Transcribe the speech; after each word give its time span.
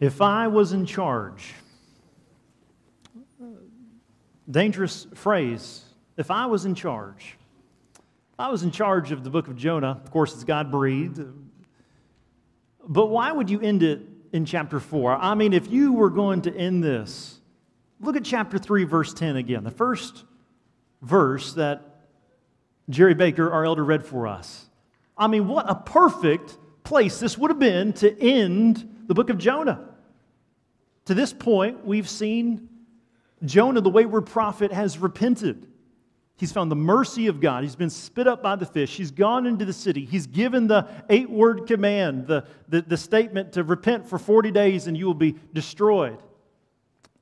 If 0.00 0.22
I 0.22 0.48
was 0.48 0.72
in 0.72 0.86
charge, 0.86 1.52
dangerous 4.50 5.06
phrase, 5.14 5.84
if 6.16 6.30
I 6.30 6.46
was 6.46 6.64
in 6.64 6.74
charge, 6.74 7.36
I 8.38 8.48
was 8.48 8.62
in 8.62 8.70
charge 8.70 9.12
of 9.12 9.24
the 9.24 9.30
book 9.30 9.46
of 9.46 9.56
Jonah, 9.56 10.00
of 10.02 10.10
course 10.10 10.32
it's 10.32 10.44
God 10.44 10.70
breathed, 10.70 11.20
but 12.88 13.08
why 13.08 13.30
would 13.30 13.50
you 13.50 13.60
end 13.60 13.82
it 13.82 14.00
in 14.32 14.46
chapter 14.46 14.80
4? 14.80 15.16
I 15.16 15.34
mean, 15.34 15.52
if 15.52 15.70
you 15.70 15.92
were 15.92 16.08
going 16.08 16.40
to 16.42 16.56
end 16.56 16.82
this, 16.82 17.38
look 18.00 18.16
at 18.16 18.24
chapter 18.24 18.56
3, 18.56 18.84
verse 18.84 19.12
10 19.12 19.36
again, 19.36 19.64
the 19.64 19.70
first 19.70 20.24
verse 21.02 21.52
that 21.54 22.06
Jerry 22.88 23.12
Baker, 23.12 23.52
our 23.52 23.66
elder, 23.66 23.84
read 23.84 24.06
for 24.06 24.26
us. 24.26 24.64
I 25.18 25.26
mean, 25.26 25.46
what 25.46 25.68
a 25.68 25.74
perfect 25.74 26.56
place 26.84 27.20
this 27.20 27.36
would 27.36 27.50
have 27.50 27.58
been 27.58 27.92
to 27.92 28.18
end 28.18 29.04
the 29.06 29.14
book 29.14 29.28
of 29.28 29.36
Jonah. 29.36 29.88
To 31.10 31.14
this 31.14 31.32
point, 31.32 31.84
we've 31.84 32.08
seen 32.08 32.68
Jonah, 33.44 33.80
the 33.80 33.90
wayward 33.90 34.26
prophet, 34.26 34.70
has 34.70 34.96
repented. 34.96 35.66
He's 36.36 36.52
found 36.52 36.70
the 36.70 36.76
mercy 36.76 37.26
of 37.26 37.40
God. 37.40 37.64
He's 37.64 37.74
been 37.74 37.90
spit 37.90 38.28
up 38.28 38.44
by 38.44 38.54
the 38.54 38.64
fish. 38.64 38.96
He's 38.96 39.10
gone 39.10 39.44
into 39.44 39.64
the 39.64 39.72
city. 39.72 40.04
He's 40.04 40.28
given 40.28 40.68
the 40.68 40.86
eight 41.08 41.28
word 41.28 41.66
command, 41.66 42.28
the, 42.28 42.46
the, 42.68 42.82
the 42.82 42.96
statement 42.96 43.54
to 43.54 43.64
repent 43.64 44.08
for 44.08 44.20
40 44.20 44.52
days 44.52 44.86
and 44.86 44.96
you 44.96 45.04
will 45.04 45.14
be 45.14 45.34
destroyed. 45.52 46.22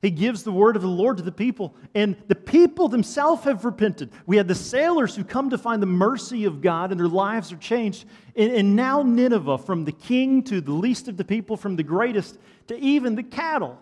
He 0.01 0.11
gives 0.11 0.43
the 0.43 0.51
word 0.51 0.77
of 0.77 0.81
the 0.81 0.87
Lord 0.87 1.17
to 1.17 1.23
the 1.23 1.31
people, 1.31 1.75
and 1.93 2.15
the 2.27 2.35
people 2.35 2.87
themselves 2.87 3.43
have 3.43 3.65
repented. 3.65 4.11
We 4.25 4.37
had 4.37 4.47
the 4.47 4.55
sailors 4.55 5.13
who 5.13 5.25
come 5.25 5.49
to 5.49 5.57
find 5.57 5.81
the 5.81 5.87
mercy 5.87 6.45
of 6.45 6.61
God, 6.61 6.91
and 6.91 6.99
their 6.99 7.07
lives 7.07 7.51
are 7.51 7.57
changed. 7.57 8.05
And, 8.35 8.51
and, 8.53 8.75
now, 8.77 9.01
Nineveh, 9.01 9.57
from 9.57 9.83
the 9.83 9.91
king 9.91 10.41
to 10.43 10.61
the 10.61 10.71
least 10.71 11.09
of 11.09 11.17
the 11.17 11.25
people, 11.25 11.57
from 11.57 11.75
the 11.75 11.83
greatest 11.83 12.37
to 12.67 12.79
even 12.79 13.15
the 13.15 13.23
cattle, 13.23 13.77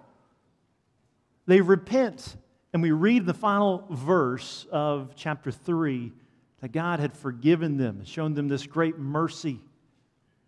they 1.46 1.62
repent. 1.62 2.36
And 2.74 2.82
we 2.82 2.92
read 2.92 3.28
the 3.28 3.34
final 3.36 3.86
verse 3.92 4.66
of 4.72 5.12
chapter 5.16 5.52
3 5.52 6.12
that 6.62 6.72
God 6.72 7.00
had 7.00 7.14
forgiven 7.14 7.78
them, 7.78 8.00
and 8.00 8.08
shown 8.08 8.34
them 8.34 8.48
this 8.48 8.66
great 8.66 8.98
mercy. 8.98 9.60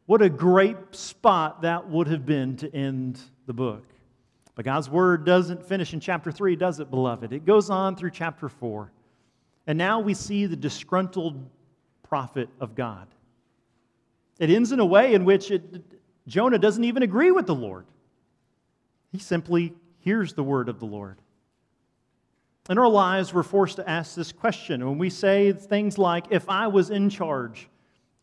What 0.07 0.23
a 0.23 0.29
great 0.29 0.95
spot 0.95 1.61
that 1.61 1.87
would 1.87 2.07
have 2.07 2.25
been 2.25 2.57
to 2.57 2.75
end 2.75 3.19
the 3.45 3.53
book. 3.53 3.85
But 4.59 4.65
God's 4.65 4.89
word 4.89 5.23
doesn't 5.23 5.65
finish 5.65 5.93
in 5.93 6.01
chapter 6.01 6.33
3, 6.33 6.57
does 6.57 6.81
it, 6.81 6.89
beloved? 6.89 7.31
It 7.31 7.45
goes 7.45 7.69
on 7.69 7.95
through 7.95 8.11
chapter 8.11 8.49
4. 8.49 8.91
And 9.67 9.77
now 9.77 10.01
we 10.01 10.13
see 10.13 10.47
the 10.47 10.57
disgruntled 10.57 11.49
prophet 12.03 12.49
of 12.59 12.75
God. 12.75 13.07
It 14.37 14.49
ends 14.49 14.73
in 14.73 14.81
a 14.81 14.85
way 14.85 15.13
in 15.13 15.23
which 15.23 15.49
it, 15.49 15.63
Jonah 16.27 16.59
doesn't 16.59 16.83
even 16.83 17.03
agree 17.03 17.31
with 17.31 17.47
the 17.47 17.55
Lord. 17.55 17.85
He 19.13 19.19
simply 19.19 19.73
hears 19.99 20.33
the 20.33 20.43
word 20.43 20.67
of 20.67 20.81
the 20.81 20.85
Lord. 20.85 21.19
In 22.69 22.77
our 22.77 22.89
lives, 22.89 23.33
we're 23.33 23.43
forced 23.43 23.77
to 23.77 23.89
ask 23.89 24.13
this 24.13 24.33
question. 24.33 24.85
When 24.85 24.97
we 24.97 25.09
say 25.09 25.53
things 25.53 25.97
like, 25.97 26.25
if 26.31 26.49
I 26.49 26.67
was 26.67 26.89
in 26.89 27.09
charge, 27.09 27.69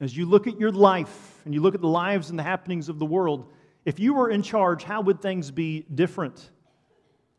as 0.03 0.15
you 0.15 0.27
look 0.27 0.47
at 0.47 0.61
your 0.61 0.71
life 0.71 1.41
and 1.47 1.55
you 1.55 1.63
look 1.63 1.75
at 1.75 1.81
the 1.81 1.89
lives 1.89 2.29
and 2.29 2.39
the 2.39 2.43
happenings 2.43 2.91
of 2.91 2.99
the 2.99 3.07
world, 3.07 3.51
if 3.87 4.01
you 4.01 4.15
were 4.15 4.29
in 4.29 4.43
charge, 4.43 4.83
how 4.83 5.01
would 5.01 5.23
things 5.23 5.51
be 5.53 5.87
different? 5.95 6.51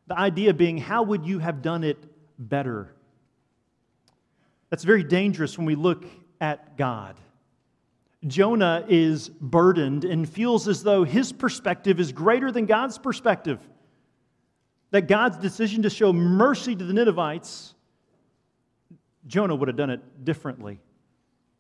The 0.07 0.17
idea 0.17 0.53
being, 0.53 0.77
how 0.77 1.03
would 1.03 1.25
you 1.25 1.39
have 1.39 1.61
done 1.61 1.83
it 1.83 1.97
better? 2.39 2.95
That's 4.69 4.85
very 4.85 5.03
dangerous 5.03 5.57
when 5.57 5.67
we 5.67 5.75
look 5.75 6.05
at 6.39 6.77
God. 6.77 7.15
Jonah 8.25 8.85
is 8.87 9.27
burdened 9.29 10.05
and 10.05 10.27
feels 10.27 10.69
as 10.69 10.83
though 10.83 11.03
his 11.03 11.33
perspective 11.33 11.99
is 11.99 12.13
greater 12.13 12.49
than 12.49 12.65
God's 12.65 12.97
perspective. 12.97 13.59
That 14.91 15.09
God's 15.09 15.37
decision 15.37 15.83
to 15.83 15.89
show 15.89 16.13
mercy 16.13 16.77
to 16.77 16.85
the 16.85 16.93
Ninevites, 16.93 17.75
Jonah 19.27 19.55
would 19.55 19.67
have 19.67 19.77
done 19.77 19.89
it 19.89 20.23
differently. 20.23 20.80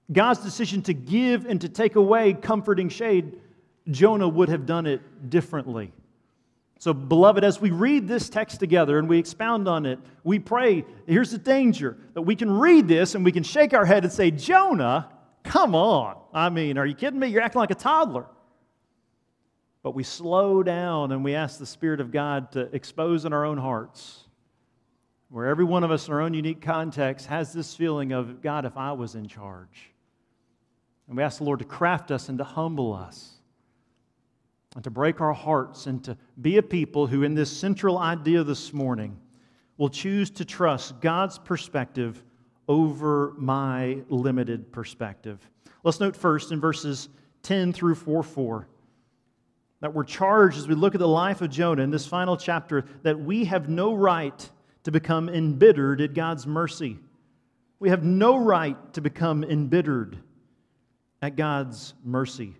God's 0.09 0.39
decision 0.39 0.81
to 0.83 0.93
give 0.93 1.45
and 1.45 1.59
to 1.59 1.67
take 1.67 1.97
away 1.97 2.33
comforting 2.33 2.87
shade, 2.87 3.41
Jonah 3.89 4.27
would 4.27 4.49
have 4.49 4.65
done 4.65 4.85
it 4.85 5.29
differently. 5.29 5.93
So, 6.79 6.93
beloved, 6.93 7.43
as 7.43 7.59
we 7.59 7.71
read 7.71 8.07
this 8.07 8.29
text 8.29 8.59
together 8.59 8.99
and 8.99 9.09
we 9.09 9.17
expound 9.17 9.67
on 9.67 9.85
it, 9.85 9.99
we 10.23 10.37
pray 10.37 10.85
here's 11.07 11.31
the 11.31 11.39
danger 11.39 11.97
that 12.13 12.21
we 12.21 12.35
can 12.35 12.51
read 12.51 12.87
this 12.87 13.15
and 13.15 13.25
we 13.25 13.31
can 13.31 13.43
shake 13.43 13.73
our 13.73 13.85
head 13.85 14.03
and 14.03 14.13
say, 14.13 14.29
Jonah, 14.29 15.09
come 15.43 15.73
on. 15.73 16.17
I 16.33 16.49
mean, 16.49 16.77
are 16.77 16.85
you 16.85 16.93
kidding 16.93 17.19
me? 17.19 17.27
You're 17.27 17.41
acting 17.41 17.59
like 17.59 17.71
a 17.71 17.75
toddler. 17.75 18.27
But 19.81 19.95
we 19.95 20.03
slow 20.03 20.61
down 20.61 21.11
and 21.11 21.23
we 21.23 21.33
ask 21.33 21.57
the 21.57 21.65
Spirit 21.65 21.99
of 21.99 22.11
God 22.11 22.51
to 22.51 22.61
expose 22.75 23.25
in 23.25 23.33
our 23.33 23.45
own 23.45 23.57
hearts, 23.57 24.25
where 25.29 25.47
every 25.47 25.65
one 25.65 25.83
of 25.83 25.89
us 25.89 26.07
in 26.07 26.13
our 26.13 26.21
own 26.21 26.35
unique 26.35 26.61
context 26.61 27.25
has 27.27 27.53
this 27.53 27.73
feeling 27.73 28.11
of, 28.11 28.41
God, 28.41 28.65
if 28.65 28.77
I 28.77 28.91
was 28.91 29.15
in 29.15 29.27
charge. 29.27 29.91
And 31.07 31.17
we 31.17 31.23
ask 31.23 31.39
the 31.39 31.45
Lord 31.45 31.59
to 31.59 31.65
craft 31.65 32.11
us 32.11 32.29
and 32.29 32.37
to 32.37 32.43
humble 32.43 32.93
us 32.93 33.36
and 34.75 34.83
to 34.83 34.91
break 34.91 35.21
our 35.21 35.33
hearts 35.33 35.87
and 35.87 36.03
to 36.03 36.17
be 36.41 36.57
a 36.57 36.63
people 36.63 37.07
who, 37.07 37.23
in 37.23 37.33
this 37.33 37.55
central 37.55 37.97
idea 37.97 38.43
this 38.43 38.73
morning, 38.73 39.17
will 39.77 39.89
choose 39.89 40.29
to 40.31 40.45
trust 40.45 40.99
God's 41.01 41.37
perspective 41.37 42.23
over 42.67 43.33
my 43.37 43.99
limited 44.09 44.71
perspective. 44.71 45.39
Let's 45.83 45.99
note 45.99 46.15
first 46.15 46.51
in 46.51 46.59
verses 46.59 47.09
10 47.43 47.73
through 47.73 47.95
4 47.95 48.23
4 48.23 48.67
that 49.79 49.93
we're 49.93 50.03
charged 50.03 50.57
as 50.57 50.67
we 50.67 50.75
look 50.75 50.95
at 50.95 50.99
the 50.99 51.07
life 51.07 51.41
of 51.41 51.51
Jonah 51.51 51.83
in 51.83 51.91
this 51.91 52.05
final 52.05 52.35
chapter 52.35 52.83
that 53.03 53.19
we 53.19 53.45
have 53.45 53.69
no 53.69 53.93
right 53.93 54.49
to 54.83 54.91
become 54.91 55.29
embittered 55.29 56.01
at 56.01 56.13
God's 56.13 56.47
mercy. 56.47 56.97
We 57.79 57.89
have 57.89 58.03
no 58.03 58.37
right 58.37 58.93
to 58.93 59.01
become 59.01 59.43
embittered 59.43 60.17
at 61.21 61.35
God's 61.35 61.93
mercy 62.03 62.55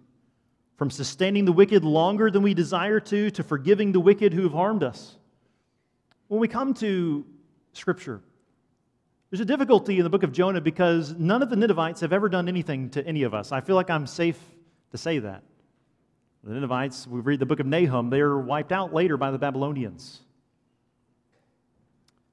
from 0.77 0.91
sustaining 0.91 1.45
the 1.45 1.51
wicked 1.51 1.83
longer 1.83 2.29
than 2.29 2.43
we 2.43 2.53
desire 2.53 2.99
to, 2.99 3.31
to 3.31 3.43
forgiving 3.43 3.91
the 3.91 3.99
wicked 3.99 4.33
who 4.33 4.43
have 4.43 4.53
harmed 4.53 4.83
us. 4.83 5.15
When 6.27 6.39
we 6.39 6.47
come 6.47 6.73
to 6.75 7.25
Scripture, 7.73 8.21
there's 9.29 9.41
a 9.41 9.45
difficulty 9.45 9.97
in 9.97 10.03
the 10.03 10.09
book 10.09 10.23
of 10.23 10.31
Jonah 10.31 10.61
because 10.61 11.13
none 11.13 11.41
of 11.41 11.49
the 11.49 11.55
Ninevites 11.55 12.01
have 12.01 12.13
ever 12.13 12.29
done 12.29 12.47
anything 12.47 12.89
to 12.91 13.05
any 13.05 13.23
of 13.23 13.33
us. 13.33 13.51
I 13.51 13.61
feel 13.61 13.75
like 13.75 13.89
I'm 13.89 14.05
safe 14.05 14.39
to 14.91 14.97
say 14.97 15.19
that. 15.19 15.43
The 16.43 16.53
Ninevites, 16.53 17.07
we 17.07 17.19
read 17.19 17.39
the 17.39 17.45
book 17.45 17.59
of 17.59 17.65
Nahum, 17.65 18.09
they 18.09 18.21
are 18.21 18.37
wiped 18.37 18.71
out 18.71 18.93
later 18.93 19.17
by 19.17 19.31
the 19.31 19.37
Babylonians. 19.37 20.21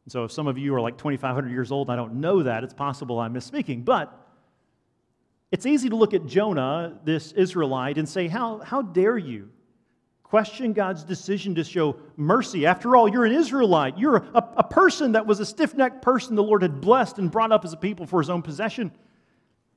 And 0.04 0.12
so 0.12 0.24
if 0.24 0.32
some 0.32 0.46
of 0.46 0.58
you 0.58 0.74
are 0.74 0.80
like 0.80 0.98
2,500 0.98 1.50
years 1.50 1.72
old, 1.72 1.88
I 1.88 1.96
don't 1.96 2.16
know 2.16 2.42
that. 2.42 2.62
It's 2.62 2.74
possible 2.74 3.18
I'm 3.18 3.32
misspeaking. 3.32 3.84
But 3.84 4.23
it's 5.54 5.66
easy 5.66 5.88
to 5.88 5.94
look 5.94 6.14
at 6.14 6.26
Jonah, 6.26 6.98
this 7.04 7.30
Israelite, 7.30 7.96
and 7.96 8.08
say, 8.08 8.26
How, 8.26 8.58
how 8.58 8.82
dare 8.82 9.16
you 9.16 9.50
question 10.24 10.72
God's 10.72 11.04
decision 11.04 11.54
to 11.54 11.62
show 11.62 11.94
mercy? 12.16 12.66
After 12.66 12.96
all, 12.96 13.08
you're 13.08 13.24
an 13.24 13.30
Israelite. 13.30 13.96
You're 13.96 14.16
a, 14.16 14.48
a 14.56 14.64
person 14.64 15.12
that 15.12 15.28
was 15.28 15.38
a 15.38 15.46
stiff 15.46 15.72
necked 15.74 16.02
person 16.02 16.34
the 16.34 16.42
Lord 16.42 16.62
had 16.62 16.80
blessed 16.80 17.18
and 17.18 17.30
brought 17.30 17.52
up 17.52 17.64
as 17.64 17.72
a 17.72 17.76
people 17.76 18.04
for 18.04 18.20
his 18.20 18.30
own 18.30 18.42
possession. 18.42 18.90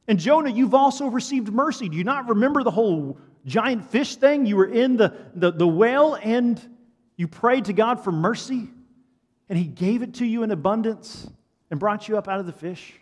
And 0.08 0.18
Jonah, 0.18 0.50
you've 0.50 0.74
also 0.74 1.10
received 1.10 1.54
mercy. 1.54 1.90
Do 1.90 1.96
you 1.96 2.04
not 2.04 2.28
remember 2.28 2.64
the 2.64 2.72
whole 2.72 3.20
giant 3.46 3.86
fish 3.86 4.16
thing? 4.16 4.48
You 4.48 4.56
were 4.56 4.66
in 4.66 4.98
the, 4.98 5.14
the, 5.36 5.52
the 5.52 5.68
whale 5.68 6.18
and 6.24 6.60
you 7.18 7.28
prayed 7.28 7.66
to 7.66 7.74
God 7.74 8.04
for 8.04 8.12
mercy, 8.12 8.68
and 9.48 9.60
He 9.60 9.66
gave 9.66 10.02
it 10.02 10.16
to 10.16 10.26
you 10.26 10.42
in 10.42 10.50
abundance 10.50 11.30
and 11.70 11.80
brought 11.80 12.08
you 12.08 12.18
up 12.18 12.28
out 12.28 12.40
of 12.40 12.48
the 12.48 12.52
fish. 12.52 12.96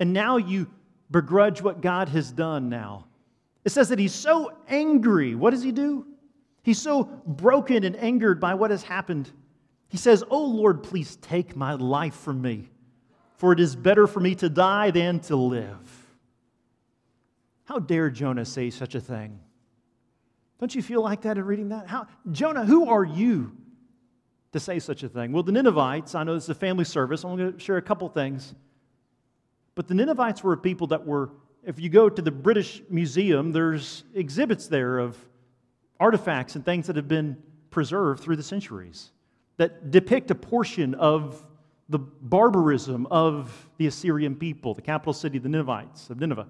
And 0.00 0.14
now 0.14 0.38
you 0.38 0.70
begrudge 1.10 1.62
what 1.62 1.80
God 1.80 2.08
has 2.10 2.32
done 2.32 2.68
now. 2.68 3.06
It 3.64 3.70
says 3.70 3.88
that 3.88 3.98
he's 3.98 4.14
so 4.14 4.52
angry. 4.68 5.34
What 5.34 5.50
does 5.50 5.62
he 5.62 5.72
do? 5.72 6.06
He's 6.62 6.80
so 6.80 7.04
broken 7.04 7.84
and 7.84 7.96
angered 7.96 8.40
by 8.40 8.54
what 8.54 8.70
has 8.70 8.82
happened. 8.82 9.30
He 9.88 9.96
says, 9.96 10.24
Oh 10.30 10.44
Lord, 10.44 10.82
please 10.82 11.16
take 11.16 11.56
my 11.56 11.74
life 11.74 12.14
from 12.14 12.42
me, 12.42 12.70
for 13.36 13.52
it 13.52 13.60
is 13.60 13.76
better 13.76 14.06
for 14.06 14.20
me 14.20 14.34
to 14.36 14.48
die 14.48 14.90
than 14.90 15.20
to 15.20 15.36
live. 15.36 16.06
How 17.64 17.78
dare 17.78 18.10
Jonah 18.10 18.44
say 18.44 18.70
such 18.70 18.94
a 18.94 19.00
thing? 19.00 19.40
Don't 20.58 20.74
you 20.74 20.82
feel 20.82 21.02
like 21.02 21.22
that 21.22 21.36
in 21.36 21.44
reading 21.44 21.68
that? 21.70 21.86
How, 21.86 22.06
Jonah, 22.32 22.64
who 22.64 22.88
are 22.88 23.04
you 23.04 23.52
to 24.52 24.60
say 24.60 24.78
such 24.78 25.02
a 25.02 25.08
thing? 25.08 25.32
Well, 25.32 25.42
the 25.42 25.52
Ninevites, 25.52 26.14
I 26.14 26.24
know 26.24 26.34
this 26.34 26.44
is 26.44 26.50
a 26.50 26.54
family 26.54 26.84
service. 26.84 27.24
I'm 27.24 27.36
going 27.36 27.52
to 27.52 27.58
share 27.58 27.76
a 27.76 27.82
couple 27.82 28.08
things. 28.08 28.54
But 29.76 29.88
the 29.88 29.94
Ninevites 29.94 30.42
were 30.42 30.54
a 30.54 30.56
people 30.56 30.88
that 30.88 31.06
were, 31.06 31.30
if 31.62 31.78
you 31.78 31.90
go 31.90 32.08
to 32.08 32.22
the 32.22 32.30
British 32.30 32.82
Museum, 32.88 33.52
there's 33.52 34.04
exhibits 34.14 34.66
there 34.66 34.98
of 34.98 35.16
artifacts 36.00 36.56
and 36.56 36.64
things 36.64 36.86
that 36.86 36.96
have 36.96 37.06
been 37.06 37.36
preserved 37.70 38.22
through 38.22 38.36
the 38.36 38.42
centuries 38.42 39.12
that 39.58 39.90
depict 39.90 40.30
a 40.30 40.34
portion 40.34 40.94
of 40.94 41.44
the 41.90 41.98
barbarism 41.98 43.06
of 43.10 43.68
the 43.76 43.86
Assyrian 43.86 44.34
people, 44.34 44.74
the 44.74 44.82
capital 44.82 45.12
city, 45.12 45.36
of 45.36 45.42
the 45.42 45.48
Ninevites 45.50 46.08
of 46.08 46.18
Nineveh. 46.18 46.48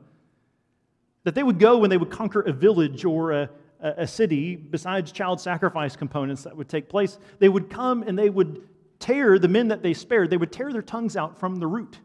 That 1.25 1.34
they 1.34 1.43
would 1.43 1.58
go 1.58 1.78
when 1.78 1.90
they 1.90 1.96
would 1.96 2.11
conquer 2.11 2.43
a 2.43 2.52
village 2.52 3.05
or 3.05 3.32
a, 3.32 3.50
a 3.81 4.06
city, 4.06 4.55
besides 4.55 5.11
child 5.11 5.40
sacrifice 5.40 5.96
components 5.96 6.44
that 6.44 6.56
would 6.56 6.69
take 6.69 6.88
place, 6.88 7.19
they 7.40 7.49
would 7.49 7.70
come 7.70 8.05
and 8.05 8.17
they 8.17 8.31
would 8.31 8.69
tear 9.00 9.40
the 9.40 9.49
men 9.49 9.69
that 9.69 9.82
they 9.82 9.94
spared, 9.94 10.31
they 10.31 10.37
would 10.37 10.52
tear 10.52 10.73
their 10.73 10.81
tongues 10.81 11.17
out 11.17 11.38
from 11.38 11.56
the 11.56 11.67
root 11.67 11.99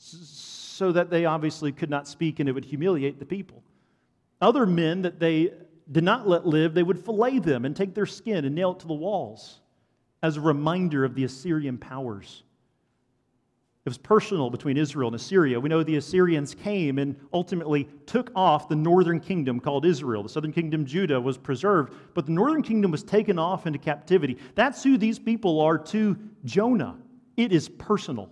so 0.00 0.92
that 0.92 1.10
they 1.10 1.26
obviously 1.26 1.72
could 1.72 1.90
not 1.90 2.08
speak 2.08 2.40
and 2.40 2.48
it 2.48 2.52
would 2.52 2.64
humiliate 2.64 3.18
the 3.18 3.26
people. 3.26 3.62
Other 4.40 4.64
men 4.64 5.02
that 5.02 5.20
they 5.20 5.52
did 5.92 6.04
not 6.04 6.26
let 6.26 6.46
live, 6.46 6.72
they 6.72 6.82
would 6.82 6.98
fillet 6.98 7.40
them 7.40 7.64
and 7.64 7.76
take 7.76 7.94
their 7.94 8.06
skin 8.06 8.44
and 8.44 8.54
nail 8.54 8.72
it 8.72 8.80
to 8.80 8.86
the 8.86 8.94
walls 8.94 9.60
as 10.22 10.36
a 10.36 10.40
reminder 10.40 11.04
of 11.04 11.14
the 11.14 11.24
Assyrian 11.24 11.76
powers. 11.76 12.44
It 13.84 13.88
was 13.88 13.98
personal 13.98 14.50
between 14.50 14.76
Israel 14.76 15.08
and 15.08 15.16
Assyria. 15.16 15.58
We 15.58 15.68
know 15.68 15.82
the 15.82 15.96
Assyrians 15.96 16.54
came 16.54 16.98
and 16.98 17.16
ultimately 17.32 17.88
took 18.06 18.30
off 18.34 18.68
the 18.68 18.76
northern 18.76 19.20
kingdom 19.20 19.58
called 19.58 19.86
Israel. 19.86 20.22
The 20.22 20.28
southern 20.28 20.52
kingdom, 20.52 20.84
Judah, 20.84 21.20
was 21.20 21.38
preserved, 21.38 21.94
but 22.14 22.26
the 22.26 22.32
northern 22.32 22.62
kingdom 22.62 22.90
was 22.90 23.02
taken 23.02 23.38
off 23.38 23.66
into 23.66 23.78
captivity. 23.78 24.36
That's 24.54 24.82
who 24.82 24.98
these 24.98 25.18
people 25.18 25.60
are 25.60 25.78
to 25.78 26.16
Jonah. 26.44 26.96
It 27.38 27.52
is 27.52 27.68
personal. 27.70 28.30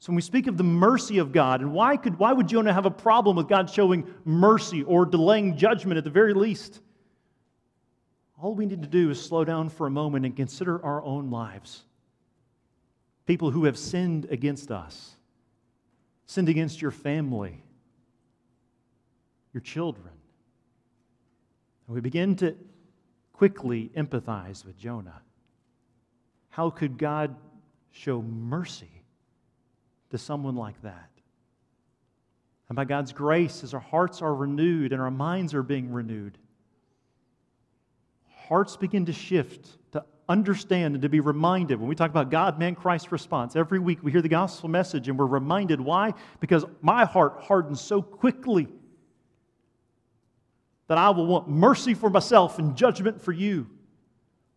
So 0.00 0.10
when 0.10 0.16
we 0.16 0.22
speak 0.22 0.46
of 0.46 0.56
the 0.56 0.64
mercy 0.64 1.18
of 1.18 1.30
God, 1.30 1.60
and 1.60 1.74
why, 1.74 1.98
could, 1.98 2.18
why 2.18 2.32
would 2.32 2.48
Jonah 2.48 2.72
have 2.72 2.86
a 2.86 2.90
problem 2.90 3.36
with 3.36 3.48
God 3.48 3.68
showing 3.68 4.08
mercy 4.24 4.82
or 4.82 5.04
delaying 5.04 5.58
judgment 5.58 5.98
at 5.98 6.04
the 6.04 6.10
very 6.10 6.32
least? 6.32 6.80
All 8.42 8.54
we 8.54 8.64
need 8.64 8.80
to 8.80 8.88
do 8.88 9.10
is 9.10 9.22
slow 9.22 9.44
down 9.44 9.68
for 9.68 9.86
a 9.86 9.90
moment 9.90 10.24
and 10.24 10.34
consider 10.34 10.82
our 10.82 11.02
own 11.04 11.30
lives 11.30 11.84
people 13.26 13.52
who 13.52 13.66
have 13.66 13.78
sinned 13.78 14.26
against 14.30 14.72
us, 14.72 15.12
sinned 16.26 16.48
against 16.48 16.82
your 16.82 16.90
family, 16.90 17.62
your 19.52 19.60
children. 19.60 20.10
And 21.86 21.94
we 21.94 22.00
begin 22.00 22.34
to 22.36 22.56
quickly 23.32 23.92
empathize 23.96 24.64
with 24.64 24.76
Jonah. 24.76 25.22
How 26.48 26.70
could 26.70 26.98
God 26.98 27.36
show 27.92 28.20
mercy 28.20 28.99
to 30.10 30.18
someone 30.18 30.56
like 30.56 30.80
that? 30.82 31.10
And 32.68 32.76
by 32.76 32.84
God's 32.84 33.12
grace, 33.12 33.64
as 33.64 33.74
our 33.74 33.80
hearts 33.80 34.22
are 34.22 34.32
renewed 34.32 34.92
and 34.92 35.02
our 35.02 35.10
minds 35.10 35.54
are 35.54 35.62
being 35.62 35.92
renewed, 35.92 36.38
hearts 38.46 38.76
begin 38.76 39.06
to 39.06 39.12
shift 39.12 39.68
to 39.90 40.04
understand 40.28 40.94
and 40.94 41.02
to 41.02 41.08
be 41.08 41.18
reminded 41.18 41.80
when 41.80 41.88
we 41.88 41.96
talk 41.96 42.10
about 42.10 42.30
God, 42.30 42.60
man, 42.60 42.76
Christ 42.76 43.10
response. 43.10 43.56
Every 43.56 43.80
week 43.80 43.98
we 44.02 44.12
hear 44.12 44.22
the 44.22 44.28
gospel 44.28 44.68
message 44.68 45.08
and 45.08 45.18
we're 45.18 45.26
reminded 45.26 45.80
why? 45.80 46.14
Because 46.38 46.64
my 46.80 47.04
heart 47.04 47.40
hardens 47.40 47.80
so 47.80 48.00
quickly 48.00 48.68
that 50.86 50.96
I 50.96 51.10
will 51.10 51.26
want 51.26 51.48
mercy 51.48 51.94
for 51.94 52.08
myself 52.08 52.60
and 52.60 52.76
judgment 52.76 53.20
for 53.20 53.32
you. 53.32 53.68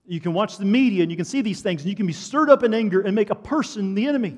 You 0.06 0.20
can 0.20 0.34
watch 0.34 0.58
the 0.58 0.66
media 0.66 1.02
and 1.02 1.12
you 1.12 1.16
can 1.16 1.26
see 1.26 1.42
these 1.42 1.62
things 1.62 1.82
and 1.82 1.90
you 1.90 1.96
can 1.96 2.06
be 2.06 2.14
stirred 2.14 2.52
up 2.52 2.62
in 2.62 2.76
anger 2.76 3.02
and 3.02 3.16
make 3.16 3.32
a 3.32 3.36
person 3.36 3.96
the 3.96 4.08
enemy 4.08 4.38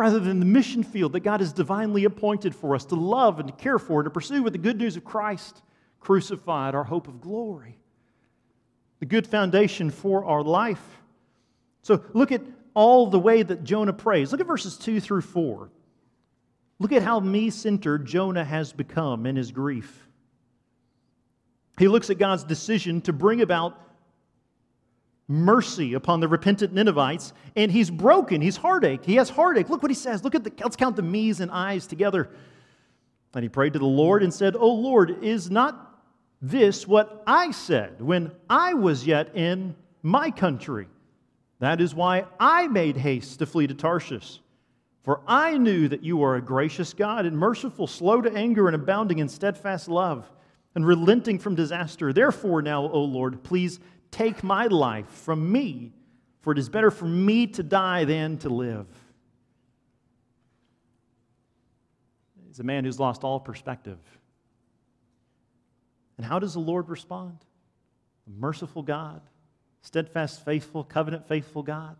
rather 0.00 0.18
than 0.18 0.40
the 0.40 0.46
mission 0.46 0.82
field 0.82 1.12
that 1.12 1.20
God 1.20 1.40
has 1.40 1.52
divinely 1.52 2.04
appointed 2.04 2.54
for 2.54 2.74
us 2.74 2.86
to 2.86 2.94
love 2.94 3.38
and 3.38 3.48
to 3.48 3.54
care 3.54 3.78
for 3.78 4.02
to 4.02 4.10
pursue 4.10 4.42
with 4.42 4.54
the 4.54 4.58
good 4.58 4.78
news 4.78 4.96
of 4.96 5.04
Christ 5.04 5.62
crucified, 6.00 6.74
our 6.74 6.84
hope 6.84 7.06
of 7.06 7.20
glory 7.20 7.76
the 9.00 9.06
good 9.06 9.26
foundation 9.26 9.90
for 9.90 10.24
our 10.24 10.42
life. 10.42 11.00
So 11.82 12.04
look 12.12 12.30
at 12.30 12.42
all 12.74 13.08
the 13.08 13.18
way 13.18 13.42
that 13.42 13.64
Jonah 13.64 13.94
prays. 13.94 14.30
Look 14.30 14.40
at 14.40 14.46
verses 14.46 14.76
2 14.76 15.00
through 15.00 15.22
4. 15.22 15.70
Look 16.78 16.92
at 16.92 17.02
how 17.02 17.18
me 17.18 17.50
centered 17.50 18.06
Jonah 18.06 18.44
has 18.44 18.72
become 18.72 19.26
in 19.26 19.36
his 19.36 19.50
grief. 19.50 20.06
He 21.78 21.88
looks 21.88 22.10
at 22.10 22.18
God's 22.18 22.44
decision 22.44 23.00
to 23.02 23.12
bring 23.12 23.40
about 23.40 23.80
mercy 25.30 25.94
upon 25.94 26.18
the 26.18 26.26
repentant 26.26 26.72
Ninevites, 26.72 27.32
and 27.54 27.70
he's 27.70 27.88
broken. 27.88 28.40
He's 28.40 28.56
heartache. 28.56 29.04
He 29.04 29.14
has 29.14 29.30
heartache. 29.30 29.70
Look 29.70 29.80
what 29.80 29.90
he 29.90 29.94
says. 29.94 30.24
Look 30.24 30.34
at 30.34 30.42
the, 30.42 30.52
let's 30.60 30.76
count 30.76 30.96
the 30.96 31.02
me's 31.02 31.40
and 31.40 31.50
I's 31.50 31.86
together. 31.86 32.28
And 33.32 33.44
he 33.44 33.48
prayed 33.48 33.74
to 33.74 33.78
the 33.78 33.86
Lord 33.86 34.24
and 34.24 34.34
said, 34.34 34.56
Oh 34.56 34.74
Lord, 34.74 35.22
is 35.22 35.50
not 35.50 36.02
this 36.42 36.86
what 36.88 37.22
I 37.26 37.52
said 37.52 38.02
when 38.02 38.32
I 38.48 38.74
was 38.74 39.06
yet 39.06 39.36
in 39.36 39.76
my 40.02 40.32
country. 40.32 40.88
That 41.60 41.80
is 41.80 41.94
why 41.94 42.24
I 42.40 42.66
made 42.66 42.96
haste 42.96 43.38
to 43.38 43.46
flee 43.46 43.68
to 43.68 43.74
Tarshish. 43.74 44.40
For 45.04 45.20
I 45.28 45.58
knew 45.58 45.86
that 45.88 46.02
you 46.02 46.22
are 46.24 46.36
a 46.36 46.42
gracious 46.42 46.92
God 46.92 47.24
and 47.24 47.38
merciful, 47.38 47.86
slow 47.86 48.20
to 48.20 48.34
anger, 48.34 48.66
and 48.66 48.74
abounding 48.74 49.18
in 49.18 49.28
steadfast 49.28 49.88
love, 49.88 50.30
and 50.74 50.86
relenting 50.86 51.38
from 51.38 51.54
disaster. 51.54 52.12
Therefore, 52.12 52.62
now, 52.62 52.82
O 52.82 53.02
Lord, 53.02 53.42
please 53.42 53.80
take 54.10 54.42
my 54.42 54.66
life 54.66 55.08
from 55.08 55.50
me, 55.50 55.92
for 56.40 56.52
it 56.52 56.58
is 56.58 56.68
better 56.68 56.90
for 56.90 57.06
me 57.06 57.46
to 57.48 57.62
die 57.62 58.04
than 58.04 58.38
to 58.38 58.48
live. 58.48 58.86
He's 62.46 62.60
a 62.60 62.64
man 62.64 62.84
who's 62.84 62.98
lost 62.98 63.22
all 63.22 63.38
perspective. 63.38 63.98
And 66.16 66.26
how 66.26 66.38
does 66.38 66.54
the 66.54 66.60
Lord 66.60 66.88
respond? 66.88 67.38
A 68.26 68.30
merciful 68.30 68.82
God, 68.82 69.22
steadfast, 69.82 70.44
faithful, 70.44 70.84
covenant 70.84 71.26
faithful 71.26 71.62
God. 71.62 71.96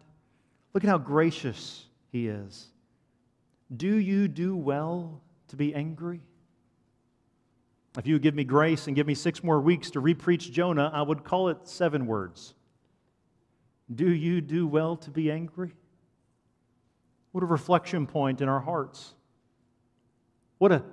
Look 0.74 0.84
at 0.84 0.90
how 0.90 0.98
gracious 0.98 1.86
He 2.12 2.28
is. 2.28 2.68
Do 3.74 3.96
you 3.96 4.28
do 4.28 4.56
well 4.56 5.22
to 5.48 5.56
be 5.56 5.74
angry? 5.74 6.20
If 7.98 8.06
you 8.06 8.14
would 8.14 8.22
give 8.22 8.34
me 8.34 8.44
grace 8.44 8.86
and 8.86 8.94
give 8.94 9.06
me 9.06 9.14
six 9.14 9.42
more 9.42 9.60
weeks 9.60 9.90
to 9.92 10.00
repreach 10.00 10.52
Jonah, 10.52 10.90
I 10.92 11.02
would 11.02 11.24
call 11.24 11.48
it 11.48 11.66
seven 11.66 12.06
words. 12.06 12.54
Do 13.92 14.08
you 14.08 14.40
do 14.40 14.66
well 14.66 14.96
to 14.98 15.10
be 15.10 15.30
angry? 15.30 15.72
What 17.32 17.42
a 17.42 17.46
reflection 17.46 18.06
point 18.06 18.40
in 18.40 18.48
our 18.48 18.60
hearts. 18.60 19.14
What 20.58 20.70
a 20.70 20.84